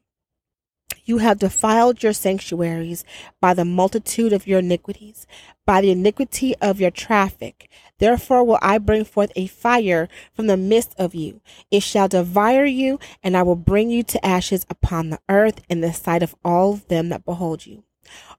You 1.04 1.18
have 1.18 1.40
defiled 1.40 2.04
your 2.04 2.12
sanctuaries 2.12 3.04
by 3.40 3.54
the 3.54 3.64
multitude 3.64 4.32
of 4.32 4.46
your 4.46 4.60
iniquities, 4.60 5.26
by 5.66 5.80
the 5.80 5.90
iniquity 5.90 6.54
of 6.58 6.80
your 6.80 6.92
traffic. 6.92 7.68
Therefore 7.98 8.44
will 8.44 8.60
I 8.62 8.78
bring 8.78 9.04
forth 9.04 9.32
a 9.34 9.48
fire 9.48 10.08
from 10.32 10.46
the 10.46 10.56
midst 10.56 10.94
of 10.96 11.14
you. 11.14 11.40
It 11.70 11.82
shall 11.82 12.06
devour 12.06 12.64
you, 12.64 13.00
and 13.24 13.36
I 13.36 13.42
will 13.42 13.56
bring 13.56 13.90
you 13.90 14.04
to 14.04 14.24
ashes 14.24 14.64
upon 14.70 15.10
the 15.10 15.20
earth 15.28 15.60
in 15.68 15.80
the 15.80 15.92
sight 15.92 16.22
of 16.22 16.36
all 16.44 16.74
them 16.74 17.08
that 17.08 17.24
behold 17.24 17.66
you. 17.66 17.82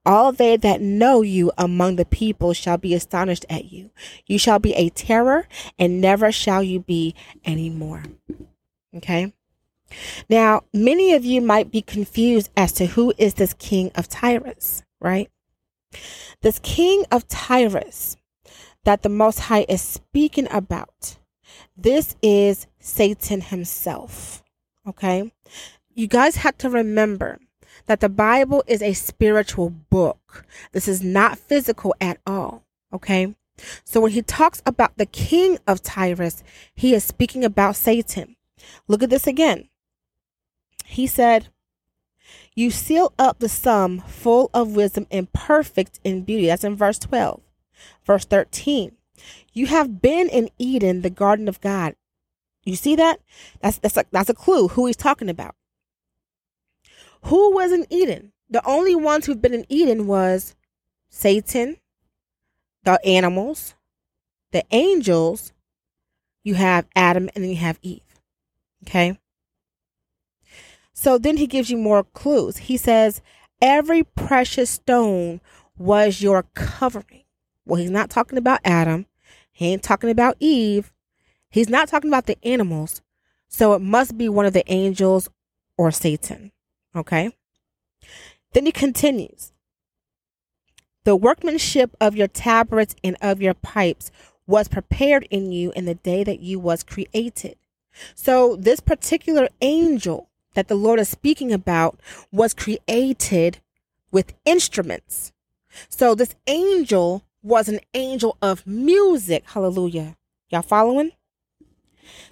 All 0.05 0.31
they 0.31 0.57
that 0.57 0.81
know 0.81 1.21
you 1.21 1.51
among 1.57 1.95
the 1.95 2.05
people 2.05 2.53
shall 2.53 2.77
be 2.77 2.93
astonished 2.93 3.45
at 3.49 3.71
you. 3.71 3.91
You 4.25 4.37
shall 4.37 4.59
be 4.59 4.73
a 4.73 4.89
terror, 4.89 5.47
and 5.77 6.01
never 6.01 6.31
shall 6.31 6.63
you 6.63 6.79
be 6.79 7.15
any 7.45 7.69
more. 7.69 8.03
Okay. 8.95 9.33
Now, 10.29 10.63
many 10.73 11.13
of 11.13 11.25
you 11.25 11.41
might 11.41 11.71
be 11.71 11.81
confused 11.81 12.49
as 12.55 12.71
to 12.73 12.85
who 12.87 13.13
is 13.17 13.35
this 13.35 13.53
king 13.53 13.91
of 13.95 14.07
Tyrus, 14.07 14.83
right? 14.99 15.29
This 16.41 16.59
king 16.59 17.05
of 17.11 17.27
Tyrus 17.27 18.17
that 18.83 19.03
the 19.03 19.09
Most 19.09 19.39
High 19.41 19.65
is 19.69 19.81
speaking 19.81 20.47
about, 20.49 21.17
this 21.77 22.15
is 22.21 22.67
Satan 22.79 23.41
himself. 23.41 24.43
Okay. 24.87 25.31
You 25.93 26.07
guys 26.07 26.37
have 26.37 26.57
to 26.59 26.69
remember 26.69 27.39
that 27.85 27.99
the 27.99 28.09
Bible 28.09 28.63
is 28.67 28.81
a 28.81 28.93
spiritual 28.93 29.69
book. 29.69 30.45
This 30.71 30.87
is 30.87 31.03
not 31.03 31.37
physical 31.37 31.95
at 31.99 32.19
all. 32.25 32.63
Okay. 32.93 33.35
So 33.83 34.01
when 34.01 34.11
he 34.11 34.21
talks 34.21 34.61
about 34.65 34.97
the 34.97 35.05
king 35.05 35.57
of 35.67 35.83
Tyrus, 35.83 36.43
he 36.73 36.93
is 36.93 37.03
speaking 37.03 37.43
about 37.43 37.75
Satan. 37.75 38.35
Look 38.87 39.03
at 39.03 39.09
this 39.09 39.27
again. 39.27 39.69
He 40.85 41.07
said, 41.07 41.49
You 42.55 42.71
seal 42.71 43.13
up 43.19 43.39
the 43.39 43.49
sum 43.49 43.99
full 44.01 44.49
of 44.53 44.75
wisdom 44.75 45.07
and 45.11 45.31
perfect 45.31 45.99
in 46.03 46.23
beauty. 46.23 46.47
That's 46.47 46.63
in 46.63 46.75
verse 46.75 46.99
12. 46.99 47.41
Verse 48.05 48.25
13. 48.25 48.93
You 49.53 49.67
have 49.67 50.01
been 50.01 50.29
in 50.29 50.49
Eden, 50.57 51.01
the 51.01 51.09
garden 51.09 51.47
of 51.47 51.61
God. 51.61 51.95
You 52.63 52.75
see 52.75 52.95
that? 52.95 53.19
That's 53.61 53.79
that's 53.79 53.97
a, 53.97 54.05
that's 54.11 54.29
a 54.29 54.35
clue 54.35 54.69
who 54.69 54.85
he's 54.85 54.95
talking 54.95 55.29
about. 55.29 55.55
Who 57.25 57.53
was 57.53 57.71
in 57.71 57.85
Eden? 57.89 58.31
The 58.49 58.65
only 58.65 58.95
ones 58.95 59.25
who've 59.25 59.41
been 59.41 59.53
in 59.53 59.65
Eden 59.69 60.07
was 60.07 60.55
Satan, 61.09 61.77
the 62.83 62.99
animals, 63.05 63.75
the 64.51 64.63
angels, 64.71 65.53
you 66.43 66.55
have 66.55 66.87
Adam, 66.95 67.29
and 67.33 67.43
then 67.43 67.51
you 67.51 67.57
have 67.57 67.79
Eve. 67.81 68.01
Okay? 68.83 69.17
So 70.93 71.17
then 71.17 71.37
he 71.37 71.47
gives 71.47 71.69
you 71.69 71.77
more 71.77 72.03
clues. 72.03 72.57
He 72.57 72.77
says, 72.77 73.21
Every 73.61 74.03
precious 74.03 74.71
stone 74.71 75.39
was 75.77 76.21
your 76.21 76.43
covering. 76.55 77.23
Well, 77.65 77.79
he's 77.79 77.91
not 77.91 78.09
talking 78.09 78.37
about 78.37 78.59
Adam. 78.63 79.05
He 79.51 79.67
ain't 79.67 79.83
talking 79.83 80.09
about 80.09 80.35
Eve. 80.39 80.91
He's 81.49 81.69
not 81.69 81.87
talking 81.87 82.09
about 82.09 82.25
the 82.25 82.37
animals. 82.43 83.01
So 83.47 83.73
it 83.73 83.81
must 83.81 84.17
be 84.17 84.29
one 84.29 84.45
of 84.45 84.53
the 84.53 84.69
angels 84.71 85.29
or 85.77 85.91
Satan. 85.91 86.51
Okay. 86.95 87.31
Then 88.53 88.65
he 88.65 88.71
continues 88.71 89.51
The 91.03 91.15
workmanship 91.15 91.95
of 92.01 92.15
your 92.15 92.27
tabrets 92.27 92.95
and 93.03 93.17
of 93.21 93.41
your 93.41 93.53
pipes 93.53 94.11
was 94.45 94.67
prepared 94.67 95.27
in 95.29 95.51
you 95.51 95.71
in 95.75 95.85
the 95.85 95.95
day 95.95 96.23
that 96.23 96.41
you 96.41 96.59
was 96.59 96.83
created. 96.83 97.55
So 98.15 98.55
this 98.55 98.79
particular 98.79 99.49
angel 99.61 100.29
that 100.53 100.67
the 100.67 100.75
Lord 100.75 100.99
is 100.99 101.09
speaking 101.09 101.53
about 101.53 101.99
was 102.31 102.53
created 102.53 103.59
with 104.11 104.33
instruments. 104.45 105.31
So 105.87 106.15
this 106.15 106.35
angel 106.47 107.23
was 107.41 107.69
an 107.69 107.79
angel 107.93 108.37
of 108.41 108.67
music. 108.67 109.43
Hallelujah. 109.47 110.17
Y'all 110.49 110.61
following? 110.61 111.11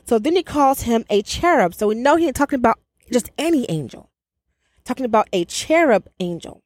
So 0.06 0.20
then 0.20 0.36
he 0.36 0.44
calls 0.44 0.82
him 0.82 1.06
a 1.10 1.22
cherub. 1.22 1.74
So 1.74 1.88
we 1.88 1.96
know 1.96 2.18
he 2.18 2.28
ain't 2.28 2.36
talking 2.36 2.60
about 2.60 2.80
just 3.12 3.32
any 3.38 3.66
angel. 3.70 4.09
Talking 4.90 5.06
about 5.06 5.30
a 5.32 5.46
cherub 5.46 6.10
angel. 6.20 6.64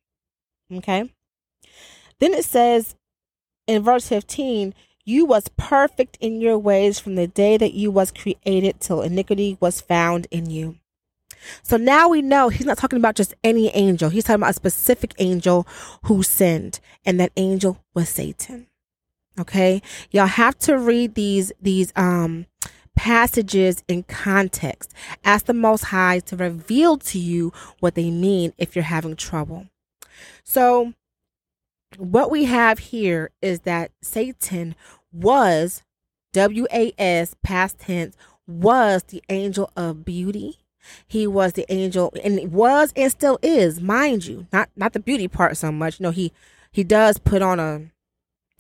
Okay. 0.74 1.12
Then 2.22 2.34
it 2.34 2.46
says 2.46 2.96
in 3.68 3.84
verse 3.84 4.08
15, 4.08 4.74
you 5.04 5.26
was 5.26 5.50
perfect 5.58 6.18
in 6.22 6.40
your 6.40 6.58
ways 6.58 7.00
from 7.00 7.16
the 7.16 7.28
day 7.28 7.58
that 7.58 7.74
you 7.74 7.92
was 7.92 8.14
created 8.14 8.80
till 8.80 9.02
iniquity 9.02 9.58
was 9.60 9.82
found 9.82 10.28
in 10.32 10.50
you. 10.50 10.78
So 11.64 11.76
now 11.76 12.08
we 12.08 12.22
know 12.22 12.48
he's 12.48 12.66
not 12.66 12.78
talking 12.78 12.96
about 12.98 13.16
just 13.16 13.34
any 13.44 13.68
angel. 13.76 14.10
He's 14.10 14.24
talking 14.24 14.40
about 14.42 14.52
a 14.52 14.54
specific 14.54 15.14
angel 15.18 15.68
who 16.04 16.24
sinned, 16.24 16.80
and 17.06 17.20
that 17.20 17.34
angel 17.36 17.84
was 17.94 18.08
Satan. 18.08 18.68
Okay? 19.38 19.82
Y'all 20.12 20.28
have 20.28 20.58
to 20.60 20.78
read 20.78 21.16
these 21.16 21.52
these 21.62 21.92
um 21.98 22.46
passages 22.96 23.84
in 23.88 24.04
context. 24.04 24.94
Ask 25.24 25.46
the 25.46 25.54
most 25.54 25.86
high 25.86 26.20
to 26.20 26.36
reveal 26.36 26.98
to 26.98 27.20
you 27.20 27.52
what 27.80 27.96
they 27.96 28.12
mean 28.12 28.54
if 28.58 28.76
you're 28.76 28.84
having 28.84 29.16
trouble. 29.16 29.68
So 30.44 30.94
what 31.98 32.32
we 32.32 32.46
have 32.46 32.80
here 32.80 33.32
is 33.42 33.62
that 33.62 33.92
Satan 34.02 34.76
was 35.12 35.84
W 36.34 36.66
A 36.74 36.94
S 36.98 37.36
past 37.44 37.80
tense 37.80 38.16
was 38.48 39.04
the 39.04 39.24
angel 39.30 39.72
of 39.76 40.04
beauty 40.04 40.58
he 41.08 41.28
was 41.28 41.54
the 41.54 41.66
angel 41.72 42.14
and 42.24 42.52
was 42.52 42.92
and 42.96 43.12
still 43.12 43.40
is, 43.42 43.82
mind 43.82 44.26
you. 44.26 44.48
Not 44.52 44.70
not 44.76 44.94
the 44.94 45.00
beauty 45.00 45.28
part 45.28 45.58
so 45.58 45.72
much. 45.72 46.00
No, 46.00 46.12
he 46.12 46.32
he 46.72 46.84
does 46.84 47.18
put 47.18 47.42
on 47.42 47.60
a 47.60 47.84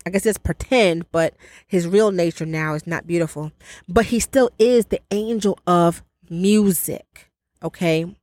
I 0.05 0.09
guess 0.09 0.25
it's 0.25 0.37
pretend, 0.37 1.11
but 1.11 1.35
his 1.65 1.87
real 1.87 2.11
nature 2.11 2.45
now 2.45 2.73
is 2.73 2.85
not 2.85 3.07
beautiful. 3.07 3.51
But 3.87 4.07
he 4.07 4.19
still 4.19 4.49
is 4.59 4.87
the 4.87 5.01
angel 5.11 5.57
of 5.65 6.03
music. 6.29 7.31
Okay? 7.63 8.15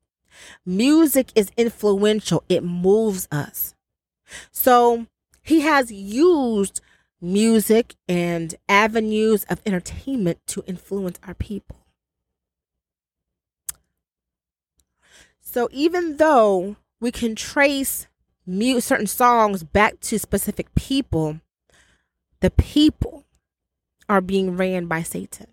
Music 0.65 1.31
is 1.35 1.51
influential. 1.57 2.45
It 2.49 2.63
moves 2.63 3.27
us. 3.31 3.75
So 4.53 5.07
he 5.43 5.61
has 5.61 5.91
used 5.91 6.81
music 7.21 7.97
and 8.09 8.55
avenues 8.69 9.45
of 9.45 9.61
entertainment 9.67 10.39
to 10.47 10.65
influence 10.67 11.19
our 11.27 11.35
people. 11.35 11.77
So 15.41 15.69
even 15.73 16.19
though 16.19 16.77
we 17.01 17.11
can 17.11 17.35
trace 17.35 18.07
certain 18.47 19.07
songs 19.07 19.63
back 19.63 20.01
to 20.01 20.19
specific 20.19 20.75
people, 20.75 21.41
the 22.41 22.51
people 22.51 23.27
are 24.09 24.21
being 24.21 24.57
ran 24.57 24.87
by 24.87 25.03
Satan. 25.03 25.47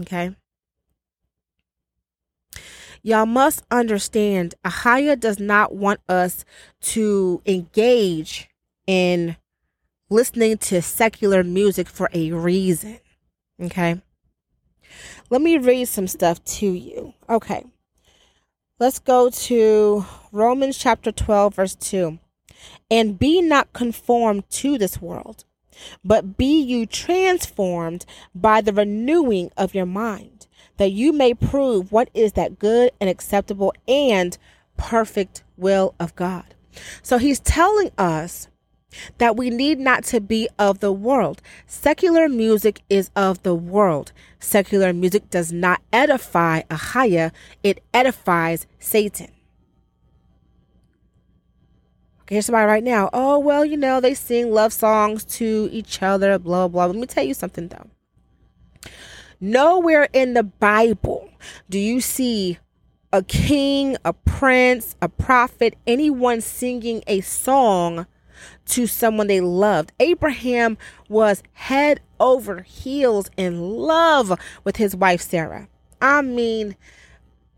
Okay. 0.00 0.34
Y'all 3.02 3.26
must 3.26 3.64
understand, 3.70 4.54
Ahaya 4.64 5.18
does 5.18 5.40
not 5.40 5.74
want 5.74 6.00
us 6.08 6.44
to 6.80 7.42
engage 7.44 8.48
in 8.86 9.36
listening 10.08 10.56
to 10.58 10.80
secular 10.80 11.42
music 11.42 11.88
for 11.88 12.08
a 12.12 12.30
reason. 12.30 12.98
Okay. 13.60 14.00
Let 15.30 15.42
me 15.42 15.58
read 15.58 15.86
some 15.88 16.06
stuff 16.06 16.44
to 16.44 16.66
you. 16.66 17.14
Okay. 17.28 17.64
Let's 18.78 18.98
go 18.98 19.30
to 19.30 20.04
Romans 20.30 20.76
chapter 20.78 21.12
12, 21.12 21.54
verse 21.54 21.74
2. 21.74 22.18
And 22.90 23.18
be 23.18 23.40
not 23.42 23.72
conformed 23.72 24.48
to 24.50 24.78
this 24.78 25.00
world, 25.00 25.44
but 26.04 26.36
be 26.36 26.60
you 26.60 26.86
transformed 26.86 28.04
by 28.34 28.60
the 28.60 28.72
renewing 28.72 29.50
of 29.56 29.74
your 29.74 29.86
mind, 29.86 30.46
that 30.76 30.92
you 30.92 31.12
may 31.12 31.34
prove 31.34 31.92
what 31.92 32.08
is 32.14 32.32
that 32.32 32.58
good 32.58 32.92
and 33.00 33.08
acceptable 33.08 33.74
and 33.86 34.38
perfect 34.76 35.44
will 35.56 35.94
of 36.00 36.14
God. 36.16 36.54
So 37.02 37.18
he's 37.18 37.40
telling 37.40 37.90
us 37.98 38.48
that 39.18 39.36
we 39.36 39.50
need 39.50 39.78
not 39.78 40.04
to 40.04 40.20
be 40.20 40.48
of 40.58 40.80
the 40.80 40.92
world. 40.92 41.40
Secular 41.66 42.28
music 42.28 42.82
is 42.90 43.10
of 43.16 43.42
the 43.42 43.54
world. 43.54 44.12
Secular 44.38 44.92
music 44.92 45.30
does 45.30 45.52
not 45.52 45.80
edify 45.92 46.62
Ahaya, 46.62 47.32
it 47.62 47.82
edifies 47.94 48.66
Satan. 48.78 49.30
Here's 52.28 52.46
somebody 52.46 52.66
right 52.66 52.84
now. 52.84 53.10
Oh, 53.12 53.38
well, 53.38 53.64
you 53.64 53.76
know, 53.76 54.00
they 54.00 54.14
sing 54.14 54.50
love 54.50 54.72
songs 54.72 55.24
to 55.36 55.68
each 55.72 56.02
other, 56.02 56.38
blah, 56.38 56.68
blah. 56.68 56.86
Let 56.86 56.96
me 56.96 57.06
tell 57.06 57.24
you 57.24 57.34
something, 57.34 57.68
though. 57.68 57.90
Nowhere 59.40 60.08
in 60.12 60.34
the 60.34 60.44
Bible 60.44 61.28
do 61.68 61.78
you 61.78 62.00
see 62.00 62.58
a 63.12 63.22
king, 63.22 63.96
a 64.04 64.12
prince, 64.12 64.94
a 65.02 65.08
prophet, 65.08 65.74
anyone 65.86 66.40
singing 66.40 67.02
a 67.06 67.20
song 67.20 68.06
to 68.66 68.86
someone 68.86 69.26
they 69.26 69.40
loved. 69.40 69.92
Abraham 70.00 70.78
was 71.08 71.42
head 71.52 72.00
over 72.18 72.62
heels 72.62 73.30
in 73.36 73.60
love 73.60 74.38
with 74.64 74.76
his 74.76 74.96
wife 74.96 75.20
Sarah. 75.20 75.68
I 76.00 76.22
mean, 76.22 76.76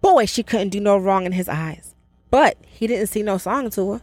boy, 0.00 0.26
she 0.26 0.42
couldn't 0.42 0.70
do 0.70 0.80
no 0.80 0.96
wrong 0.96 1.26
in 1.26 1.32
his 1.32 1.48
eyes. 1.48 1.94
But 2.30 2.56
he 2.66 2.86
didn't 2.86 3.06
sing 3.08 3.26
no 3.26 3.38
song 3.38 3.70
to 3.70 3.92
her. 3.92 4.02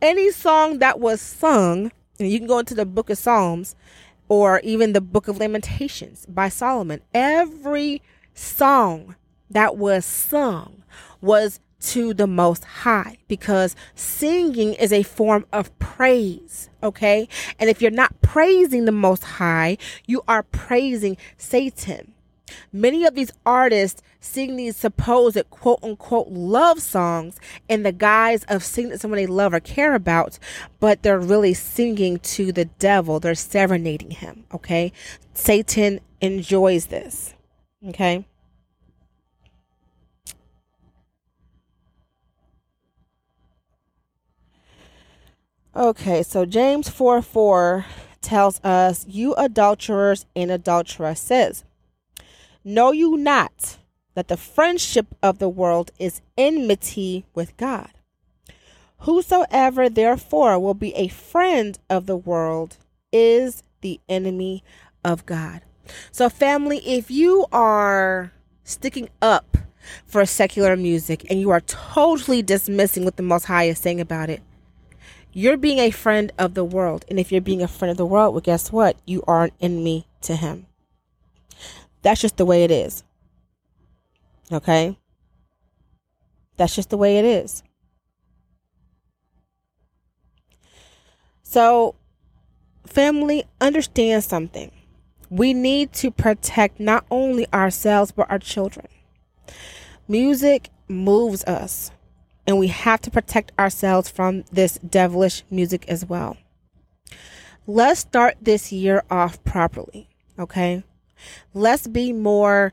Any 0.00 0.30
song 0.30 0.78
that 0.78 1.00
was 1.00 1.20
sung, 1.20 1.90
and 2.20 2.30
you 2.30 2.38
can 2.38 2.46
go 2.46 2.60
into 2.60 2.74
the 2.74 2.86
book 2.86 3.10
of 3.10 3.18
Psalms 3.18 3.74
or 4.28 4.60
even 4.60 4.92
the 4.92 5.00
book 5.00 5.26
of 5.26 5.38
Lamentations 5.38 6.24
by 6.26 6.48
Solomon, 6.48 7.00
every 7.12 8.00
song 8.32 9.16
that 9.50 9.76
was 9.76 10.04
sung 10.04 10.84
was 11.20 11.58
to 11.80 12.14
the 12.14 12.28
Most 12.28 12.64
High 12.64 13.18
because 13.26 13.74
singing 13.96 14.74
is 14.74 14.92
a 14.92 15.02
form 15.02 15.46
of 15.52 15.76
praise, 15.80 16.70
okay? 16.80 17.28
And 17.58 17.68
if 17.68 17.82
you're 17.82 17.90
not 17.90 18.20
praising 18.20 18.84
the 18.84 18.92
Most 18.92 19.24
High, 19.24 19.78
you 20.06 20.22
are 20.28 20.44
praising 20.44 21.16
Satan. 21.36 22.14
Many 22.72 23.04
of 23.04 23.14
these 23.14 23.32
artists 23.46 24.02
sing 24.20 24.56
these 24.56 24.76
supposed 24.76 25.38
quote 25.50 25.80
unquote 25.82 26.28
love 26.28 26.80
songs 26.80 27.38
in 27.68 27.82
the 27.82 27.92
guise 27.92 28.44
of 28.44 28.64
singing 28.64 28.92
to 28.92 28.98
someone 28.98 29.18
they 29.18 29.26
love 29.26 29.54
or 29.54 29.60
care 29.60 29.94
about, 29.94 30.38
but 30.80 31.02
they're 31.02 31.18
really 31.18 31.54
singing 31.54 32.18
to 32.20 32.52
the 32.52 32.66
devil. 32.66 33.20
They're 33.20 33.34
serenading 33.34 34.12
him, 34.12 34.44
okay? 34.52 34.92
Satan 35.34 36.00
enjoys 36.20 36.86
this, 36.86 37.34
okay? 37.86 38.26
Okay, 45.78 46.24
so 46.24 46.44
James 46.44 46.88
4 46.88 47.22
4 47.22 47.86
tells 48.20 48.62
us, 48.64 49.06
You 49.06 49.34
adulterers 49.36 50.26
and 50.34 50.50
adulteresses, 50.50 51.62
know 52.68 52.92
you 52.92 53.16
not 53.16 53.78
that 54.14 54.28
the 54.28 54.36
friendship 54.36 55.06
of 55.22 55.38
the 55.38 55.48
world 55.48 55.90
is 55.98 56.20
enmity 56.36 57.24
with 57.34 57.56
God? 57.56 57.90
Whosoever 58.98 59.88
therefore 59.88 60.58
will 60.58 60.74
be 60.74 60.94
a 60.94 61.08
friend 61.08 61.78
of 61.88 62.06
the 62.06 62.16
world 62.16 62.76
is 63.12 63.62
the 63.80 64.00
enemy 64.08 64.62
of 65.04 65.24
God. 65.24 65.62
So, 66.10 66.28
family, 66.28 66.78
if 66.78 67.10
you 67.10 67.46
are 67.52 68.32
sticking 68.64 69.08
up 69.22 69.56
for 70.04 70.26
secular 70.26 70.76
music 70.76 71.24
and 71.30 71.40
you 71.40 71.50
are 71.50 71.60
totally 71.60 72.42
dismissing 72.42 73.04
what 73.04 73.16
the 73.16 73.22
Most 73.22 73.44
High 73.44 73.64
is 73.64 73.78
saying 73.78 74.00
about 74.00 74.28
it, 74.30 74.42
you're 75.32 75.56
being 75.56 75.78
a 75.78 75.90
friend 75.90 76.32
of 76.38 76.54
the 76.54 76.64
world. 76.64 77.04
And 77.08 77.18
if 77.18 77.30
you're 77.30 77.40
being 77.40 77.62
a 77.62 77.68
friend 77.68 77.90
of 77.90 77.96
the 77.96 78.06
world, 78.06 78.34
well, 78.34 78.40
guess 78.40 78.72
what? 78.72 78.96
You 79.06 79.22
are 79.26 79.44
an 79.44 79.52
enemy 79.60 80.06
to 80.22 80.36
him. 80.36 80.66
That's 82.02 82.20
just 82.20 82.36
the 82.36 82.44
way 82.44 82.64
it 82.64 82.70
is. 82.70 83.04
Okay? 84.50 84.98
That's 86.56 86.74
just 86.74 86.90
the 86.90 86.96
way 86.96 87.18
it 87.18 87.24
is. 87.24 87.62
So, 91.42 91.94
family, 92.86 93.44
understand 93.60 94.24
something. 94.24 94.70
We 95.30 95.54
need 95.54 95.92
to 95.94 96.10
protect 96.10 96.80
not 96.80 97.06
only 97.10 97.46
ourselves, 97.52 98.12
but 98.12 98.30
our 98.30 98.38
children. 98.38 98.86
Music 100.06 100.70
moves 100.88 101.44
us 101.44 101.90
and 102.46 102.58
we 102.58 102.68
have 102.68 103.00
to 103.02 103.10
protect 103.10 103.52
ourselves 103.58 104.08
from 104.08 104.44
this 104.50 104.78
devilish 104.78 105.44
music 105.50 105.86
as 105.86 106.06
well. 106.06 106.36
Let's 107.66 108.00
start 108.00 108.38
this 108.40 108.72
year 108.72 109.02
off 109.10 109.42
properly, 109.44 110.08
okay? 110.38 110.82
Let's 111.54 111.86
be 111.86 112.12
more 112.12 112.72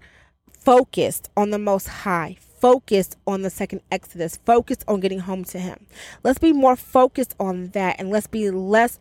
focused 0.51 1.29
on 1.37 1.51
the 1.51 1.59
Most 1.59 1.87
High, 1.87 2.37
focused 2.39 3.15
on 3.27 3.41
the 3.41 3.49
second 3.49 3.81
Exodus, 3.91 4.37
focused 4.45 4.83
on 4.87 4.99
getting 4.99 5.19
home 5.19 5.43
to 5.45 5.59
Him. 5.59 5.85
Let's 6.23 6.39
be 6.39 6.53
more 6.53 6.75
focused 6.75 7.35
on 7.39 7.69
that 7.69 7.97
and 7.99 8.09
let's 8.09 8.27
be 8.27 8.49
less 8.49 8.99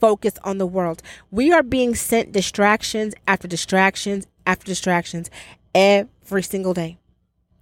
focused 0.00 0.38
on 0.44 0.58
the 0.58 0.66
world. 0.66 1.02
We 1.30 1.52
are 1.52 1.62
being 1.62 1.94
sent 1.94 2.32
distractions 2.32 3.14
after 3.26 3.46
distractions 3.46 4.26
after 4.46 4.66
distractions 4.66 5.30
every 5.74 6.42
single 6.42 6.74
day. 6.74 6.98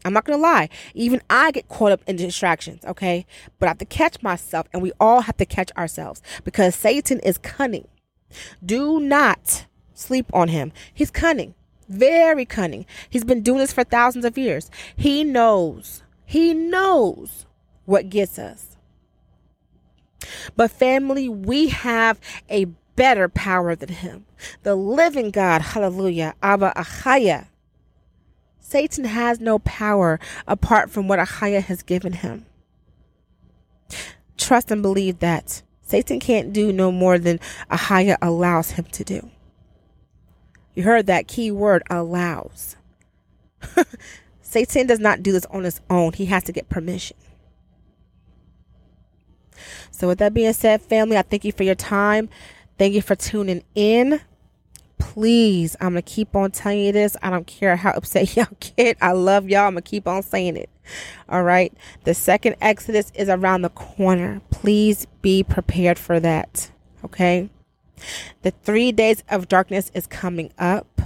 I'm 0.04 0.14
not 0.14 0.24
going 0.24 0.38
to 0.38 0.42
lie. 0.42 0.70
Even 0.94 1.20
I 1.28 1.50
get 1.50 1.68
caught 1.68 1.92
up 1.92 2.00
in 2.06 2.16
distractions, 2.16 2.84
okay? 2.84 3.26
But 3.58 3.66
I 3.66 3.70
have 3.70 3.78
to 3.78 3.84
catch 3.84 4.22
myself, 4.22 4.66
and 4.72 4.82
we 4.82 4.92
all 4.98 5.22
have 5.22 5.36
to 5.36 5.44
catch 5.44 5.70
ourselves 5.76 6.22
because 6.44 6.74
Satan 6.74 7.20
is 7.20 7.36
cunning. 7.38 7.86
Do 8.64 9.00
not 9.00 9.66
sleep 10.00 10.26
on 10.32 10.48
him. 10.48 10.72
He's 10.92 11.10
cunning, 11.10 11.54
very 11.88 12.44
cunning. 12.44 12.86
He's 13.08 13.24
been 13.24 13.42
doing 13.42 13.58
this 13.58 13.72
for 13.72 13.84
thousands 13.84 14.24
of 14.24 14.38
years. 14.38 14.70
He 14.96 15.24
knows, 15.24 16.02
he 16.24 16.54
knows 16.54 17.46
what 17.84 18.10
gets 18.10 18.38
us. 18.38 18.76
But, 20.56 20.70
family, 20.70 21.28
we 21.28 21.68
have 21.68 22.20
a 22.48 22.66
better 22.94 23.28
power 23.28 23.74
than 23.74 23.88
him. 23.88 24.26
The 24.62 24.74
living 24.74 25.30
God, 25.30 25.62
hallelujah, 25.62 26.34
Abba 26.42 26.72
Ahaya 26.76 27.46
Satan 28.70 29.02
has 29.02 29.40
no 29.40 29.58
power 29.58 30.20
apart 30.46 30.90
from 30.90 31.08
what 31.08 31.18
Ahaya 31.18 31.60
has 31.60 31.82
given 31.82 32.12
him. 32.12 32.46
Trust 34.36 34.70
and 34.70 34.80
believe 34.80 35.18
that. 35.18 35.62
Satan 35.82 36.20
can't 36.20 36.52
do 36.52 36.72
no 36.72 36.92
more 36.92 37.18
than 37.18 37.40
Ahaya 37.68 38.16
allows 38.22 38.70
him 38.72 38.84
to 38.92 39.02
do. 39.02 39.28
You 40.74 40.84
heard 40.84 41.06
that 41.06 41.28
key 41.28 41.50
word 41.50 41.82
allows. 41.90 42.76
Satan 44.42 44.86
does 44.86 45.00
not 45.00 45.22
do 45.22 45.32
this 45.32 45.46
on 45.46 45.64
his 45.64 45.80
own. 45.90 46.12
He 46.12 46.26
has 46.26 46.44
to 46.44 46.52
get 46.52 46.68
permission. 46.68 47.16
So, 49.90 50.08
with 50.08 50.18
that 50.18 50.32
being 50.32 50.52
said, 50.52 50.80
family, 50.80 51.18
I 51.18 51.22
thank 51.22 51.44
you 51.44 51.52
for 51.52 51.62
your 51.62 51.74
time. 51.74 52.28
Thank 52.78 52.94
you 52.94 53.02
for 53.02 53.14
tuning 53.14 53.62
in 53.74 54.20
please, 55.00 55.76
I'm 55.80 55.94
going 55.94 56.02
to 56.02 56.08
keep 56.08 56.36
on 56.36 56.52
telling 56.52 56.78
you 56.80 56.92
this. 56.92 57.16
I 57.22 57.30
don't 57.30 57.46
care 57.46 57.74
how 57.74 57.90
upset 57.90 58.36
y'all 58.36 58.46
get. 58.76 58.96
I 59.00 59.12
love 59.12 59.48
y'all. 59.48 59.66
I'm 59.66 59.74
going 59.74 59.82
to 59.82 59.90
keep 59.90 60.06
on 60.06 60.22
saying 60.22 60.56
it. 60.56 60.70
All 61.28 61.42
right. 61.42 61.72
The 62.04 62.14
second 62.14 62.56
Exodus 62.60 63.10
is 63.14 63.28
around 63.28 63.62
the 63.62 63.70
corner. 63.70 64.40
Please 64.50 65.06
be 65.22 65.42
prepared 65.42 65.98
for 65.98 66.20
that. 66.20 66.70
Okay. 67.04 67.50
The 68.42 68.50
three 68.50 68.92
days 68.92 69.22
of 69.28 69.48
darkness 69.48 69.90
is 69.94 70.06
coming 70.06 70.52
up. 70.58 71.00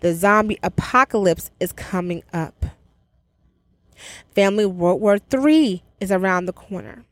The 0.00 0.14
zombie 0.14 0.58
apocalypse 0.62 1.50
is 1.60 1.72
coming 1.72 2.22
up. 2.32 2.66
Family 4.34 4.66
World 4.66 5.00
War 5.00 5.18
III 5.32 5.82
is 6.00 6.10
around 6.10 6.46
the 6.46 6.52
corner. 6.52 7.04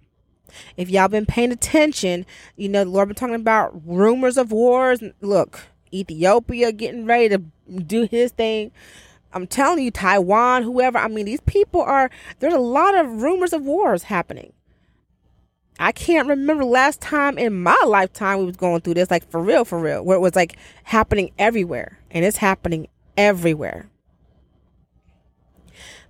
If 0.76 0.90
y'all 0.90 1.08
been 1.08 1.26
paying 1.26 1.52
attention, 1.52 2.26
you 2.56 2.68
know 2.68 2.84
the 2.84 2.90
Lord 2.90 3.08
been 3.08 3.14
talking 3.14 3.34
about 3.36 3.80
rumors 3.86 4.36
of 4.36 4.50
wars. 4.50 5.00
Look, 5.20 5.60
Ethiopia 5.92 6.72
getting 6.72 7.06
ready 7.06 7.28
to 7.28 7.38
do 7.82 8.08
his 8.10 8.32
thing. 8.32 8.72
I'm 9.32 9.46
telling 9.46 9.84
you, 9.84 9.92
Taiwan, 9.92 10.64
whoever. 10.64 10.98
I 10.98 11.06
mean, 11.06 11.26
these 11.26 11.40
people 11.42 11.80
are, 11.82 12.10
there's 12.40 12.52
a 12.52 12.58
lot 12.58 12.96
of 12.96 13.22
rumors 13.22 13.52
of 13.52 13.62
wars 13.62 14.04
happening. 14.04 14.52
I 15.80 15.92
can't 15.92 16.28
remember 16.28 16.62
last 16.62 17.00
time 17.00 17.38
in 17.38 17.62
my 17.62 17.82
lifetime 17.86 18.40
we 18.40 18.44
was 18.44 18.56
going 18.56 18.82
through 18.82 18.94
this, 18.94 19.10
like 19.10 19.28
for 19.30 19.42
real, 19.42 19.64
for 19.64 19.78
real, 19.78 20.04
where 20.04 20.18
it 20.18 20.20
was 20.20 20.36
like 20.36 20.56
happening 20.84 21.30
everywhere. 21.38 21.98
And 22.10 22.22
it's 22.22 22.36
happening 22.36 22.88
everywhere. 23.16 23.88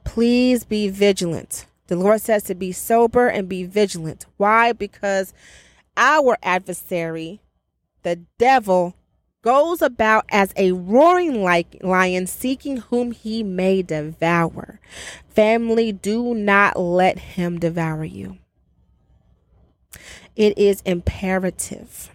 Please 0.03 0.65
be 0.65 0.89
vigilant. 0.89 1.67
The 1.87 1.95
Lord 1.95 2.21
says 2.21 2.43
to 2.45 2.55
be 2.57 2.73
sober 2.73 3.29
and 3.29 3.49
be 3.49 3.63
vigilant. 3.63 4.27
Why? 4.39 4.73
Because 4.73 5.33
our 5.97 6.37
adversary, 6.43 7.41
the 8.03 8.17
devil, 8.39 8.97
goes 9.43 9.81
about 9.83 10.25
as 10.31 10.53
a 10.57 10.73
roaring 10.73 11.45
lion 11.45 12.27
seeking 12.27 12.79
whom 12.79 13.13
he 13.13 13.45
may 13.45 13.83
devour. 13.83 14.81
Family, 15.29 15.93
do 15.93 16.35
not 16.35 16.79
let 16.79 17.19
him 17.19 17.61
devour 17.61 18.05
you. 18.05 18.39
It 20.37 20.57
is 20.57 20.81
imperative 20.83 22.11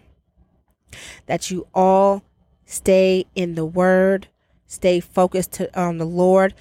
that 1.25 1.51
you 1.51 1.67
all 1.73 2.23
stay 2.65 3.25
in 3.35 3.55
the 3.55 3.65
word, 3.65 4.27
stay 4.65 4.99
focused 4.99 5.53
to, 5.53 5.79
on 5.79 5.97
the 5.97 6.05
Lord. 6.05 6.53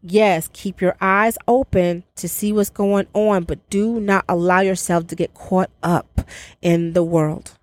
Yes, 0.00 0.48
keep 0.52 0.80
your 0.80 0.96
eyes 1.00 1.38
open 1.46 2.04
to 2.16 2.28
see 2.28 2.52
what's 2.52 2.70
going 2.70 3.06
on, 3.14 3.44
but 3.44 3.68
do 3.70 4.00
not 4.00 4.24
allow 4.28 4.60
yourself 4.60 5.06
to 5.08 5.16
get 5.16 5.34
caught 5.34 5.70
up 5.82 6.22
in 6.60 6.92
the 6.92 7.04
world. 7.04 7.56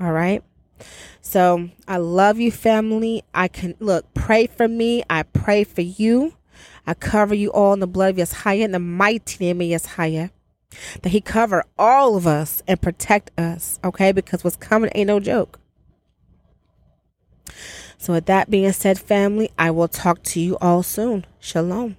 All 0.00 0.12
right? 0.12 0.44
So 1.20 1.70
I 1.88 1.96
love 1.96 2.38
you, 2.38 2.52
family. 2.52 3.24
I 3.34 3.48
can 3.48 3.74
look, 3.80 4.12
pray 4.14 4.46
for 4.46 4.68
me. 4.68 5.02
I 5.10 5.24
pray 5.24 5.64
for 5.64 5.80
you. 5.80 6.34
I 6.86 6.94
cover 6.94 7.34
you 7.34 7.50
all 7.50 7.72
in 7.72 7.80
the 7.80 7.88
blood 7.88 8.10
of 8.10 8.28
Yeshaya, 8.28 8.60
in 8.60 8.70
the 8.70 8.78
mighty 8.78 9.44
name 9.44 9.60
of 9.60 9.66
Yeshaya. 9.66 10.30
That 11.02 11.10
he 11.10 11.20
cover 11.20 11.64
all 11.78 12.16
of 12.16 12.26
us 12.26 12.62
and 12.66 12.80
protect 12.80 13.30
us, 13.38 13.78
okay? 13.84 14.12
Because 14.12 14.44
what's 14.44 14.56
coming 14.56 14.90
ain't 14.94 15.08
no 15.08 15.20
joke. 15.20 15.58
So 17.98 18.12
with 18.12 18.26
that 18.26 18.50
being 18.50 18.72
said, 18.72 18.98
family, 18.98 19.50
I 19.58 19.70
will 19.70 19.88
talk 19.88 20.22
to 20.24 20.40
you 20.40 20.56
all 20.60 20.82
soon. 20.82 21.24
Shalom. 21.40 21.96